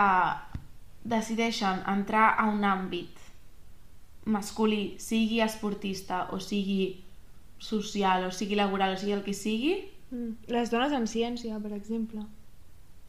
decideixen 1.11 1.85
entrar 1.89 2.35
a 2.39 2.49
un 2.51 2.65
àmbit 2.67 3.17
masculí, 4.31 4.97
sigui 5.01 5.41
esportista 5.41 6.27
o 6.35 6.41
sigui 6.43 7.01
social 7.61 8.25
o 8.27 8.33
sigui 8.35 8.57
laboral 8.59 8.97
o 8.97 8.99
sigui 8.99 9.13
el 9.13 9.23
que 9.23 9.37
sigui, 9.37 9.79
Mm. 10.11 10.51
Les 10.51 10.71
dones 10.71 10.93
en 10.93 11.07
ciència, 11.07 11.59
per 11.63 11.73
exemple. 11.77 12.25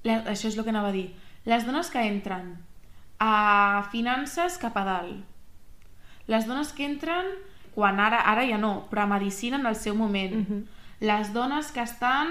la, 0.03 0.23
això 0.31 0.49
és 0.49 0.57
el 0.57 0.63
que 0.63 0.69
anava 0.73 0.89
a 0.89 0.95
dir. 0.95 1.11
Les 1.45 1.65
dones 1.65 1.89
que 1.89 2.01
entren 2.05 2.55
a 3.19 3.87
finances 3.91 4.57
cap 4.61 4.77
a 4.77 4.83
dalt. 4.85 5.23
Les 6.27 6.45
dones 6.47 6.71
que 6.73 6.85
entren 6.85 7.25
quan 7.73 7.99
ara, 7.99 8.21
ara 8.29 8.45
ja 8.45 8.57
no, 8.57 8.87
però 8.89 9.03
a 9.03 9.09
medicina 9.09 9.57
en 9.57 9.65
el 9.65 9.75
seu 9.75 9.95
moment. 9.95 10.35
Mhm. 10.35 10.63
Les 11.01 11.33
dones 11.33 11.71
que 11.71 11.81
estan... 11.81 12.29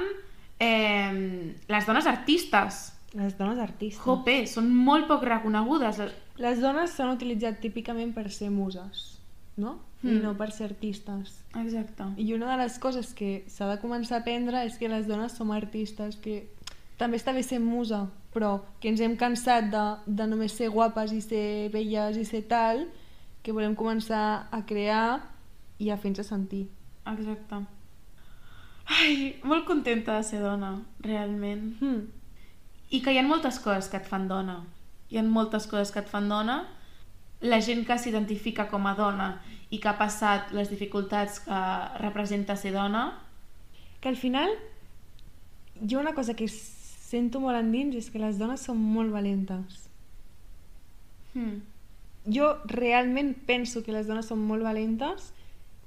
Eh, 0.61 1.55
les 1.67 1.87
dones 1.87 2.07
artistes. 2.07 2.93
Les 3.15 3.37
dones 3.39 3.59
artistes. 3.59 4.05
Jope, 4.05 4.47
són 4.47 4.71
molt 4.75 5.09
poc 5.09 5.25
reconegudes. 5.25 5.99
Les 6.39 6.61
dones 6.61 6.91
s'han 6.91 7.11
utilitzat 7.11 7.59
típicament 7.61 8.15
per 8.15 8.31
ser 8.31 8.51
muses, 8.51 9.19
no? 9.57 9.81
I 10.03 10.07
Mm. 10.07 10.23
no 10.23 10.37
per 10.37 10.51
ser 10.51 10.65
artistes. 10.71 11.43
Exacte. 11.55 12.05
I 12.17 12.33
una 12.33 12.51
de 12.57 12.63
les 12.63 12.79
coses 12.79 13.13
que 13.13 13.45
s'ha 13.49 13.67
de 13.69 13.81
començar 13.83 14.17
a 14.17 14.21
aprendre 14.21 14.65
és 14.65 14.79
que 14.79 14.89
les 14.89 15.07
dones 15.07 15.33
som 15.33 15.51
artistes, 15.51 16.17
que 16.17 16.49
també 16.97 17.17
està 17.19 17.35
bé 17.35 17.43
ser 17.43 17.59
musa, 17.61 18.07
però 18.33 18.63
que 18.81 18.89
ens 18.89 19.01
hem 19.01 19.17
cansat 19.17 19.69
de, 19.71 19.85
de 20.07 20.27
només 20.27 20.53
ser 20.53 20.69
guapes 20.71 21.13
i 21.13 21.21
ser 21.21 21.69
belles 21.73 22.17
i 22.17 22.25
ser 22.25 22.43
tal, 22.49 22.87
que 23.43 23.53
volem 23.53 23.75
començar 23.75 24.49
a 24.51 24.63
crear 24.67 25.21
i 25.79 25.91
a 25.91 25.97
fer-nos 25.97 26.27
sentir. 26.27 26.69
Exacte. 27.07 27.61
Ai, 28.87 29.37
molt 29.45 29.67
contenta 29.67 30.17
de 30.17 30.25
ser 30.27 30.41
dona, 30.43 30.83
realment. 31.05 31.77
Mm. 31.81 32.03
I 32.91 33.01
que 33.05 33.13
hi 33.15 33.19
ha 33.21 33.23
moltes 33.27 33.61
coses 33.63 33.89
que 33.89 33.97
et 34.01 34.07
fan 34.09 34.27
dona. 34.29 34.65
Hi 35.11 35.19
ha 35.21 35.23
moltes 35.23 35.67
coses 35.71 35.93
que 35.95 36.01
et 36.03 36.09
fan 36.11 36.29
dona. 36.29 36.65
La 37.41 37.61
gent 37.61 37.85
que 37.87 37.97
s'identifica 37.99 38.67
com 38.69 38.87
a 38.87 38.95
dona 38.99 39.29
i 39.71 39.79
que 39.79 39.89
ha 39.89 39.97
passat 39.99 40.51
les 40.53 40.71
dificultats 40.71 41.41
que 41.45 41.61
representa 42.03 42.57
ser 42.57 42.73
dona, 42.73 43.09
Que 44.01 44.09
al 44.09 44.17
final, 44.17 44.49
jo 45.87 46.01
una 46.01 46.15
cosa 46.15 46.33
que 46.33 46.49
sento 46.49 47.39
molt 47.39 47.59
endins 47.59 47.95
és 47.99 48.07
que 48.11 48.19
les 48.19 48.39
dones 48.39 48.63
són 48.65 48.79
molt 48.81 49.13
valentes. 49.13 49.83
hmm, 51.35 51.59
Jo 52.33 52.55
realment 52.65 53.35
penso 53.47 53.83
que 53.85 53.93
les 53.93 54.07
dones 54.07 54.27
són 54.27 54.41
molt 54.41 54.63
valentes, 54.63 55.33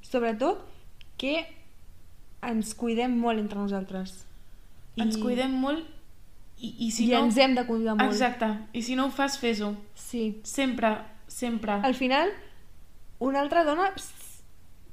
sobretot 0.02 0.62
que 1.18 1.46
ens 2.44 2.74
cuidem 2.76 3.18
molt 3.18 3.40
entre 3.40 3.58
nosaltres. 3.60 4.26
ens 4.98 5.18
cuidem 5.18 5.52
molt 5.52 5.86
i, 6.60 6.76
i 6.86 6.92
si 6.92 7.06
I 7.08 7.14
no... 7.16 7.24
ens 7.26 7.38
hem 7.38 7.56
de 7.56 7.66
cuidar 7.66 7.96
molt. 7.96 8.12
Exacte. 8.12 8.46
I 8.74 8.82
si 8.84 8.96
no 8.96 9.08
ho 9.08 9.12
fas, 9.12 9.40
fes-ho. 9.40 9.76
Sí. 9.96 10.40
Sempre, 10.44 10.98
sempre. 11.28 11.80
Al 11.82 11.96
final, 11.96 12.30
una 13.24 13.40
altra 13.42 13.64
dona 13.64 13.92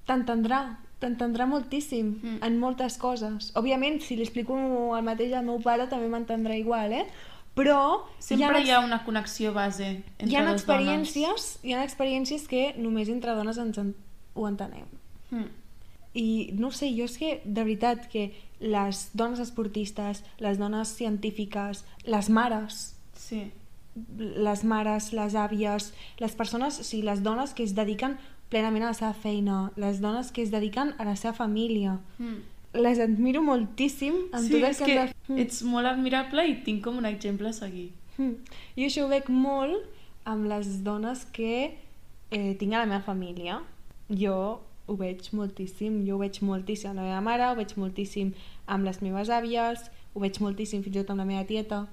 t'entendrà, 0.06 0.78
t'entendrà 1.00 1.46
moltíssim 1.46 2.18
Mm. 2.22 2.38
en 2.44 2.58
moltes 2.58 2.96
coses. 2.98 3.52
Òbviament, 3.56 4.00
si 4.02 4.16
li 4.16 4.22
explico 4.22 4.56
el 4.96 5.04
mateix 5.04 5.32
al 5.32 5.44
meu 5.46 5.60
pare, 5.60 5.86
també 5.88 6.08
m'entendrà 6.08 6.56
igual, 6.58 6.92
eh? 6.92 7.06
Però 7.54 8.02
Sempre 8.18 8.58
ex- 8.60 8.68
hi 8.68 8.72
ha 8.72 8.80
una 8.80 9.02
connexió 9.04 9.52
base 9.52 10.02
entre 10.18 10.30
hi 10.30 10.36
ha 10.36 10.44
dues 10.44 10.60
experiències, 10.62 11.58
hi 11.64 11.72
ha 11.74 11.82
experiències 11.84 12.46
que 12.48 12.74
només 12.78 13.08
entre 13.08 13.34
dones 13.34 13.58
ens 13.58 13.78
en, 13.78 13.94
ho 14.34 14.46
entenem. 14.48 14.84
dones. 15.30 15.44
Hmm. 15.44 15.50
I 16.14 16.50
no 16.58 16.70
sé, 16.72 16.88
jo 16.96 17.04
és 17.04 17.16
que, 17.18 17.40
de 17.44 17.62
veritat, 17.64 18.08
que 18.08 18.32
les 18.60 19.10
dones 19.14 19.38
esportistes, 19.38 20.24
les 20.38 20.58
dones 20.58 20.88
científiques, 20.88 21.84
les 22.04 22.28
mares, 22.30 22.96
Sí. 23.14 23.52
Les 24.18 24.64
mares, 24.64 25.12
les 25.12 25.34
àvies, 25.34 25.92
les 26.20 26.34
persones, 26.34 26.80
o 26.80 26.84
sigui, 26.84 27.02
les 27.06 27.22
dones 27.22 27.52
que 27.54 27.62
es 27.62 27.74
dediquen 27.74 28.16
plenament 28.50 28.82
a 28.82 28.90
la 28.90 28.94
seva 28.98 29.12
feina, 29.14 29.70
les 29.76 30.00
dones 30.00 30.32
que 30.32 30.42
es 30.42 30.50
dediquen 30.50 30.94
a 30.98 31.04
la 31.04 31.14
seva 31.16 31.32
família. 31.34 31.98
Hmm. 32.18 32.40
Les 32.74 32.98
admiro 33.02 33.42
moltíssim 33.42 34.14
en 34.32 34.42
Sí, 34.44 34.52
tot 34.52 34.62
el 34.62 34.64
és 34.70 34.78
que... 34.78 34.84
que 34.86 35.34
de- 35.34 35.42
ets 35.42 35.62
molt 35.66 35.86
admirable 35.90 36.44
i 36.46 36.56
tinc 36.64 36.82
com 36.84 36.98
un 36.98 37.06
exemple 37.06 37.48
a 37.48 37.52
seguir. 37.52 37.90
Mm. 38.18 38.34
Jo 38.76 38.84
això 38.86 39.04
ho 39.04 39.08
veig 39.10 39.28
molt 39.28 39.86
amb 40.28 40.46
les 40.46 40.82
dones 40.84 41.24
que 41.32 41.76
eh, 42.30 42.54
tinc 42.60 42.74
a 42.74 42.82
la 42.84 42.86
meva 42.86 43.00
família. 43.02 43.60
Jo 44.10 44.60
ho 44.86 44.96
veig 44.98 45.30
moltíssim, 45.32 46.04
jo 46.06 46.16
ho 46.16 46.18
veig 46.22 46.38
moltíssim 46.42 46.90
amb 46.90 46.98
la 47.00 47.06
meva 47.08 47.20
mare, 47.22 47.46
ho 47.50 47.56
veig 47.58 47.74
moltíssim 47.78 48.32
amb 48.66 48.84
les 48.84 49.00
meves 49.02 49.30
àvies, 49.30 49.86
ho 50.14 50.20
veig 50.20 50.38
moltíssim 50.42 50.82
fins 50.82 50.94
i 50.96 50.98
tot 51.00 51.10
amb 51.14 51.22
la 51.22 51.28
meva 51.28 51.44
tieta. 51.46 51.84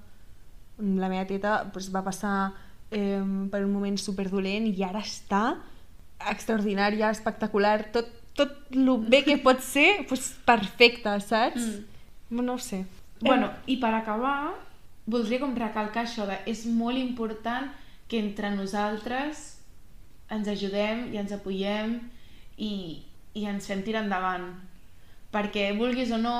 La 0.78 1.10
meva 1.10 1.26
tieta 1.26 1.62
doncs, 1.72 1.90
va 1.94 2.04
passar 2.06 2.52
eh, 2.90 3.22
per 3.50 3.64
un 3.64 3.72
moment 3.72 3.98
superdolent 3.98 4.68
i 4.70 4.84
ara 4.86 5.02
està 5.02 5.42
extraordinària, 6.30 7.10
espectacular, 7.14 7.90
tot, 7.94 8.08
tot 8.38 8.54
el 8.74 8.90
bé 9.10 9.22
que 9.26 9.38
pot 9.42 9.60
ser, 9.64 10.04
doncs, 10.08 10.32
perfecte, 10.46 11.18
saps? 11.26 11.66
Mm. 12.30 12.42
No 12.44 12.54
ho 12.54 12.62
sé. 12.62 12.84
Bueno, 13.20 13.50
i 13.66 13.78
per 13.82 13.90
acabar, 13.96 14.54
voldria 15.10 15.40
com 15.42 15.56
recalcar 15.56 16.04
això 16.04 16.26
de 16.28 16.36
és 16.46 16.66
molt 16.68 17.00
important 17.00 17.70
que 18.08 18.20
entre 18.20 18.50
nosaltres 18.54 19.58
ens 20.30 20.48
ajudem 20.48 21.08
i 21.12 21.18
ens 21.20 21.32
apoyem 21.34 21.96
i, 22.56 22.72
i 23.34 23.46
ens 23.48 23.68
fem 23.68 23.82
tirar 23.84 24.04
endavant. 24.04 24.50
Perquè, 25.32 25.70
vulguis 25.76 26.12
o 26.14 26.20
no, 26.20 26.38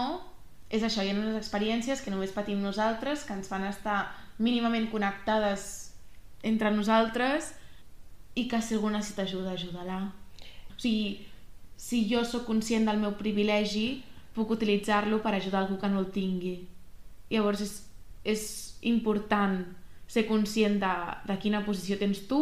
és 0.71 0.85
això, 0.85 1.03
hi 1.03 1.13
ha 1.13 1.17
unes 1.17 1.37
experiències 1.41 2.01
que 2.05 2.13
només 2.13 2.35
patim 2.37 2.61
nosaltres, 2.63 3.25
que 3.25 3.37
ens 3.37 3.49
fan 3.49 3.67
estar 3.69 4.01
mínimament 4.39 4.89
connectades 4.91 5.93
entre 6.43 6.71
nosaltres 6.71 7.53
i 8.39 8.47
que 8.49 8.61
si 8.63 8.77
algú 8.77 8.91
necessita 8.91 9.25
ajuda, 9.27 9.53
ajuda-la. 9.53 10.01
O 10.71 10.79
sigui, 10.79 11.27
si 11.79 12.05
jo 12.11 12.25
sóc 12.25 12.47
conscient 12.47 12.87
del 12.87 13.01
meu 13.03 13.17
privilegi, 13.19 14.05
puc 14.35 14.55
utilitzar-lo 14.55 15.21
per 15.23 15.35
ajudar 15.35 15.65
algú 15.65 15.79
que 15.81 15.91
no 15.91 16.03
el 16.05 16.13
tingui. 16.15 16.57
Llavors 17.31 17.63
és, 17.65 17.75
és 18.25 18.45
important 18.87 19.61
ser 20.09 20.25
conscient 20.29 20.79
de, 20.81 20.95
de 21.29 21.37
quina 21.43 21.65
posició 21.67 21.99
tens 22.01 22.23
tu 22.31 22.41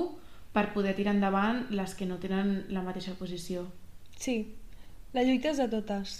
per 0.52 0.70
poder 0.76 0.94
tirar 0.96 1.16
endavant 1.16 1.66
les 1.74 1.96
que 1.96 2.06
no 2.08 2.20
tenen 2.20 2.66
la 2.72 2.84
mateixa 2.84 3.16
posició. 3.18 3.66
Sí, 4.16 4.38
la 5.12 5.24
lluita 5.24 5.52
és 5.52 5.60
de 5.60 5.68
totes. 5.72 6.16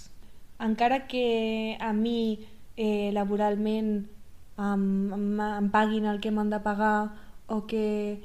Encara 0.61 1.05
que 1.09 1.77
a 1.81 1.93
mi 1.93 2.47
eh, 2.77 3.12
laboralment 3.12 4.07
em, 4.59 5.12
em, 5.12 5.40
em 5.40 5.69
paguin 5.71 6.07
el 6.07 6.21
que 6.21 6.31
m'han 6.31 6.51
de 6.51 6.61
pagar 6.61 7.14
o 7.49 7.66
que... 7.66 8.21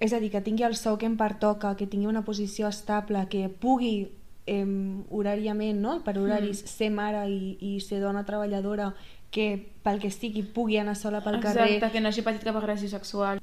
És 0.00 0.12
a 0.12 0.20
dir, 0.20 0.30
que 0.30 0.40
tingui 0.40 0.62
el 0.62 0.76
sou 0.76 0.96
que 0.96 1.06
em 1.06 1.16
pertoca, 1.18 1.74
que 1.76 1.86
tingui 1.90 2.06
una 2.06 2.22
posició 2.22 2.68
estable, 2.68 3.24
que 3.28 3.48
pugui 3.48 4.12
eh, 4.46 4.64
horàriament, 5.10 5.80
no? 5.82 5.98
per 6.04 6.16
horaris, 6.18 6.62
Mm. 6.62 6.66
ser 6.68 6.90
mare 6.90 7.24
i, 7.28 7.56
i 7.60 7.80
ser 7.80 7.98
dona 8.00 8.22
treballadora, 8.24 8.92
que 9.30 9.48
pel 9.82 9.98
que 10.00 10.10
sigui 10.10 10.42
pugui 10.42 10.78
anar 10.78 10.94
sola 10.96 11.20
pel 11.20 11.34
Exacte, 11.40 11.58
carrer, 11.80 11.90
que 11.92 12.00
no 12.00 12.08
hagi 12.08 12.22
patit 12.22 12.44
cap 12.44 12.56
agressió 12.56 12.88
sexual. 12.88 13.40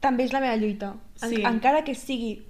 també 0.00 0.24
és 0.24 0.32
la 0.32 0.40
meva 0.40 0.56
lluita. 0.56 0.94
En, 1.22 1.28
Sí. 1.28 1.42
Encara 1.44 1.82
que 1.84 1.94
sigui 1.94 2.46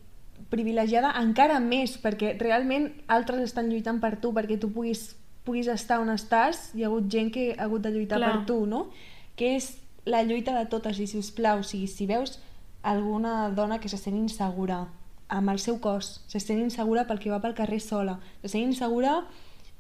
privilegiada, 0.51 1.11
encara 1.19 1.59
més, 1.61 1.97
perquè 2.01 2.37
realment 2.39 2.93
altres 3.09 3.41
estan 3.43 3.71
lluitant 3.71 3.99
per 4.01 4.21
tu, 4.21 4.33
perquè 4.33 4.59
tu 4.61 4.71
puguis, 4.71 5.17
puguis 5.45 5.67
estar 5.69 6.01
on 6.01 6.11
estàs, 6.13 6.71
hi 6.75 6.83
ha 6.85 6.89
hagut 6.91 7.09
gent 7.11 7.33
que 7.33 7.55
ha 7.59 7.65
hagut 7.65 7.83
de 7.83 7.91
lluitar 7.95 8.19
Clar. 8.19 8.33
per 8.33 8.47
tu, 8.47 8.67
no? 8.67 8.91
Que 9.37 9.57
és 9.57 9.79
la 10.05 10.23
lluita 10.23 10.55
de 10.59 10.67
totes, 10.67 10.99
i 11.01 11.07
si 11.07 11.19
us 11.19 11.31
plau, 11.31 11.61
o 11.61 11.63
sigui, 11.63 11.87
si 11.89 12.07
veus 12.07 12.39
alguna 12.83 13.51
dona 13.51 13.79
que 13.81 13.89
se 13.89 13.97
sent 14.01 14.17
insegura 14.17 14.89
amb 15.29 15.49
el 15.53 15.59
seu 15.61 15.79
cos, 15.81 16.25
se 16.27 16.41
sent 16.41 16.59
insegura 16.61 17.07
pel 17.07 17.19
que 17.21 17.31
va 17.31 17.41
pel 17.41 17.55
carrer 17.55 17.81
sola, 17.81 18.19
se 18.43 18.49
sent 18.49 18.65
insegura 18.65 19.25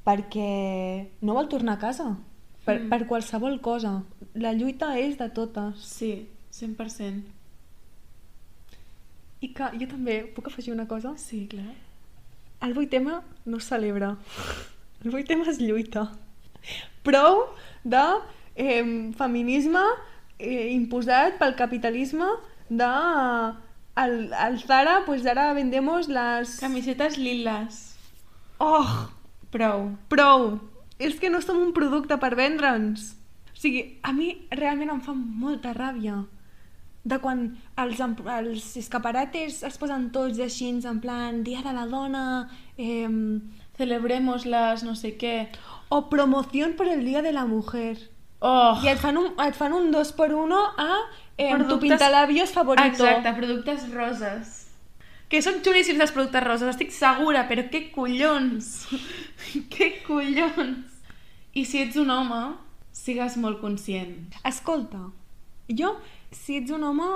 perquè 0.04 1.08
no 1.20 1.34
vol 1.34 1.48
tornar 1.48 1.74
a 1.74 1.78
casa, 1.82 2.16
per, 2.64 2.78
Mm. 2.80 2.88
per 2.88 3.06
qualsevol 3.06 3.60
cosa. 3.60 4.02
La 4.34 4.52
lluita 4.52 4.98
és 4.98 5.18
de 5.18 5.28
totes. 5.30 5.76
Sí, 5.84 6.28
100%. 6.50 7.24
I 9.40 9.48
que 9.56 9.64
jo 9.80 9.86
també 9.88 10.24
puc 10.36 10.48
afegir 10.48 10.72
una 10.74 10.86
cosa? 10.86 11.14
Sí, 11.16 11.46
clar. 11.48 11.72
El 12.60 12.74
vuitema 12.74 13.22
no 13.46 13.56
es 13.56 13.64
celebra. 13.64 14.16
El 15.04 15.10
vuitema 15.10 15.46
es 15.48 15.58
lluita. 15.58 16.10
Prou 17.02 17.46
de 17.84 18.04
eh, 18.54 18.84
feminisme 19.16 19.80
eh, 20.38 20.72
imposat 20.74 21.38
pel 21.40 21.56
capitalisme 21.56 22.28
de 22.68 22.88
al, 24.00 24.32
al 24.32 24.58
Zara, 24.60 25.04
pues 25.06 25.24
ara 25.26 25.52
vendemos 25.52 26.08
las... 26.08 26.58
Camisetes 26.60 27.16
liles. 27.18 27.96
Oh, 28.58 29.08
Prou. 29.50 29.96
prou! 30.08 30.60
És 31.00 31.16
que 31.16 31.30
no 31.32 31.40
som 31.40 31.58
un 31.58 31.72
producte 31.72 32.20
per 32.20 32.34
vendre'ns. 32.36 33.14
O 33.54 33.56
sigui, 33.56 33.96
a 34.04 34.12
mi 34.12 34.34
realment 34.52 34.92
em 34.92 35.00
fa 35.04 35.16
molta 35.16 35.72
ràbia 35.76 36.20
de 37.02 37.16
quan 37.18 37.46
els, 37.80 38.00
els 38.00 38.66
escaparates 38.76 39.62
es 39.64 39.78
posen 39.80 40.10
tots 40.12 40.38
així 40.44 40.68
en 40.68 41.00
plan 41.00 41.40
Dia 41.42 41.62
de 41.64 41.72
la 41.72 41.86
Dona 41.88 42.24
eh, 42.76 43.08
Celebremos 43.80 44.44
las 44.44 44.82
no 44.84 44.94
sé 44.94 45.16
què. 45.16 45.48
o 45.88 46.10
promoción 46.10 46.74
por 46.76 46.86
el 46.86 47.04
Día 47.04 47.22
de 47.22 47.32
la 47.32 47.46
Mujer. 47.46 48.10
Oh! 48.40 48.78
I 48.84 48.88
et 48.92 48.98
fan 49.00 49.16
un, 49.16 49.32
et 49.40 49.56
fan 49.56 49.72
un 49.72 49.90
dos 49.90 50.12
per 50.12 50.34
uno 50.34 50.58
a 50.76 50.98
eh, 51.38 51.48
tu 51.50 51.56
Productes- 51.56 51.80
pintalabios 51.80 52.50
favorito. 52.52 52.86
Exacte, 53.06 53.32
productes 53.34 53.86
roses. 53.92 54.56
Que 55.30 55.40
són 55.42 55.62
xulíssims 55.64 56.00
els 56.04 56.12
productes 56.12 56.44
roses, 56.44 56.68
estic 56.74 56.92
segura, 56.92 57.46
però 57.48 57.64
què 57.72 57.86
collons? 57.94 58.68
què 59.72 59.88
collons? 60.06 61.00
I 61.54 61.64
si 61.64 61.80
ets 61.82 61.96
un 61.96 62.10
home, 62.10 62.40
sigues 62.92 63.36
molt 63.40 63.60
conscient. 63.62 64.16
Escolta, 64.44 65.06
jo, 65.68 65.94
si 66.30 66.58
ets 66.60 66.70
un 66.70 66.84
home, 66.84 67.08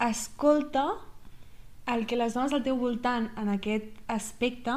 escolta 0.00 0.86
el 1.86 2.06
que 2.06 2.16
les 2.16 2.34
dones 2.34 2.52
al 2.56 2.62
teu 2.64 2.76
voltant 2.80 3.28
en 3.36 3.50
aquest 3.52 4.00
aspecte 4.08 4.74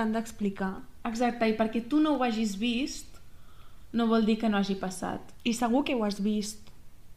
t'han 0.00 0.16
d'explicar. 0.16 0.78
Exacte, 1.08 1.48
i 1.48 1.56
perquè 1.56 1.84
tu 1.88 2.00
no 2.00 2.16
ho 2.16 2.24
hagis 2.24 2.56
vist, 2.60 3.20
no 3.92 4.06
vol 4.08 4.24
dir 4.24 4.38
que 4.40 4.48
no 4.48 4.60
hagi 4.60 4.76
passat. 4.80 5.34
I 5.44 5.52
segur 5.56 5.84
que 5.84 5.96
ho 5.96 6.04
has 6.06 6.20
vist, 6.24 6.70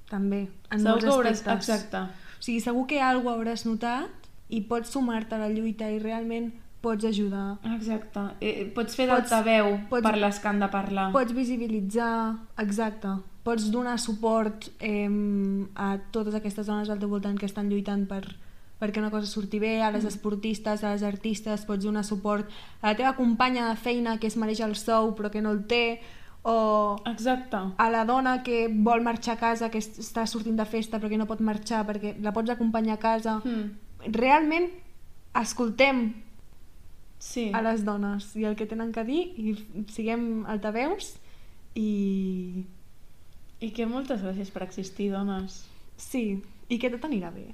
també, 0.10 0.48
en 0.70 0.84
Segur 0.84 0.92
molts 0.92 1.06
que 1.06 1.14
hauràs... 1.16 1.40
aspectes. 1.40 1.70
Exacte. 1.70 2.04
O 2.40 2.44
sigui, 2.44 2.60
segur 2.64 2.86
que 2.90 3.00
alguna 3.02 3.38
hauràs 3.38 3.64
notat 3.68 4.30
i 4.54 4.62
pots 4.68 4.92
sumar-te 4.94 5.38
a 5.38 5.42
la 5.46 5.50
lluita 5.50 5.88
i 5.90 6.00
realment 6.04 6.52
pots 6.84 7.08
ajudar. 7.08 7.58
Exacte. 7.72 8.26
Eh, 8.44 8.68
pots 8.76 8.98
fer 9.00 9.08
d'altaveu 9.08 9.78
per 9.90 10.18
les 10.20 10.40
que 10.40 10.50
han 10.52 10.60
de 10.60 10.68
parlar. 10.72 11.12
Pots 11.16 11.32
visibilitzar, 11.36 12.36
exacte. 12.60 13.16
Pots 13.44 13.70
donar 13.72 13.96
suport 14.00 14.70
eh, 14.84 15.08
a 15.76 15.96
totes 16.16 16.36
aquestes 16.36 16.68
dones 16.68 16.92
al 16.92 17.00
teu 17.00 17.12
voltant 17.12 17.40
que 17.40 17.48
estan 17.48 17.72
lluitant 17.72 18.04
per 18.08 18.24
perquè 18.84 19.00
una 19.00 19.10
cosa 19.14 19.28
surti 19.32 19.60
bé, 19.64 19.78
a 19.82 19.92
les 19.96 20.04
esportistes, 20.04 20.84
a 20.84 20.92
les 20.92 21.04
artistes, 21.08 21.64
pots 21.64 21.86
donar 21.88 22.04
suport 22.04 22.50
a 22.82 22.90
la 22.92 22.96
teva 23.00 23.16
companya 23.16 23.70
de 23.70 23.78
feina 23.80 24.18
que 24.20 24.28
es 24.28 24.36
mereix 24.36 24.60
el 24.60 24.76
sou 24.76 25.14
però 25.16 25.32
que 25.32 25.42
no 25.42 25.52
el 25.56 25.64
té, 25.72 26.02
o 26.44 26.98
Exacte. 27.08 27.56
a 27.78 27.90
la 27.90 28.04
dona 28.04 28.42
que 28.44 28.68
vol 28.68 29.00
marxar 29.02 29.38
a 29.38 29.40
casa, 29.40 29.70
que 29.72 29.78
est- 29.80 29.98
està 30.04 30.26
sortint 30.28 30.58
de 30.60 30.66
festa 30.68 31.00
però 31.00 31.08
que 31.08 31.18
no 31.18 31.26
pot 31.30 31.40
marxar 31.40 31.86
perquè 31.88 32.18
la 32.20 32.34
pots 32.36 32.50
acompanyar 32.52 32.98
a 32.98 33.00
casa. 33.00 33.38
Mm. 33.46 34.12
Realment, 34.12 34.68
escoltem 35.40 36.14
Sí. 37.24 37.52
a 37.54 37.62
les 37.62 37.86
dones 37.86 38.36
i 38.36 38.44
el 38.44 38.58
que 38.60 38.66
tenen 38.68 38.92
que 38.92 39.06
dir 39.08 39.22
i 39.40 39.56
siguem 39.88 40.44
altaveus 40.46 41.14
i 41.74 42.66
I 43.64 43.70
que 43.72 43.86
moltes 43.88 44.20
gràcies 44.22 44.52
per 44.52 44.64
existir, 44.66 45.10
dones. 45.14 45.62
sí, 45.96 46.44
i 46.68 46.78
que 46.80 46.90
tot 46.92 47.06
anirà 47.08 47.32
bé. 47.32 47.54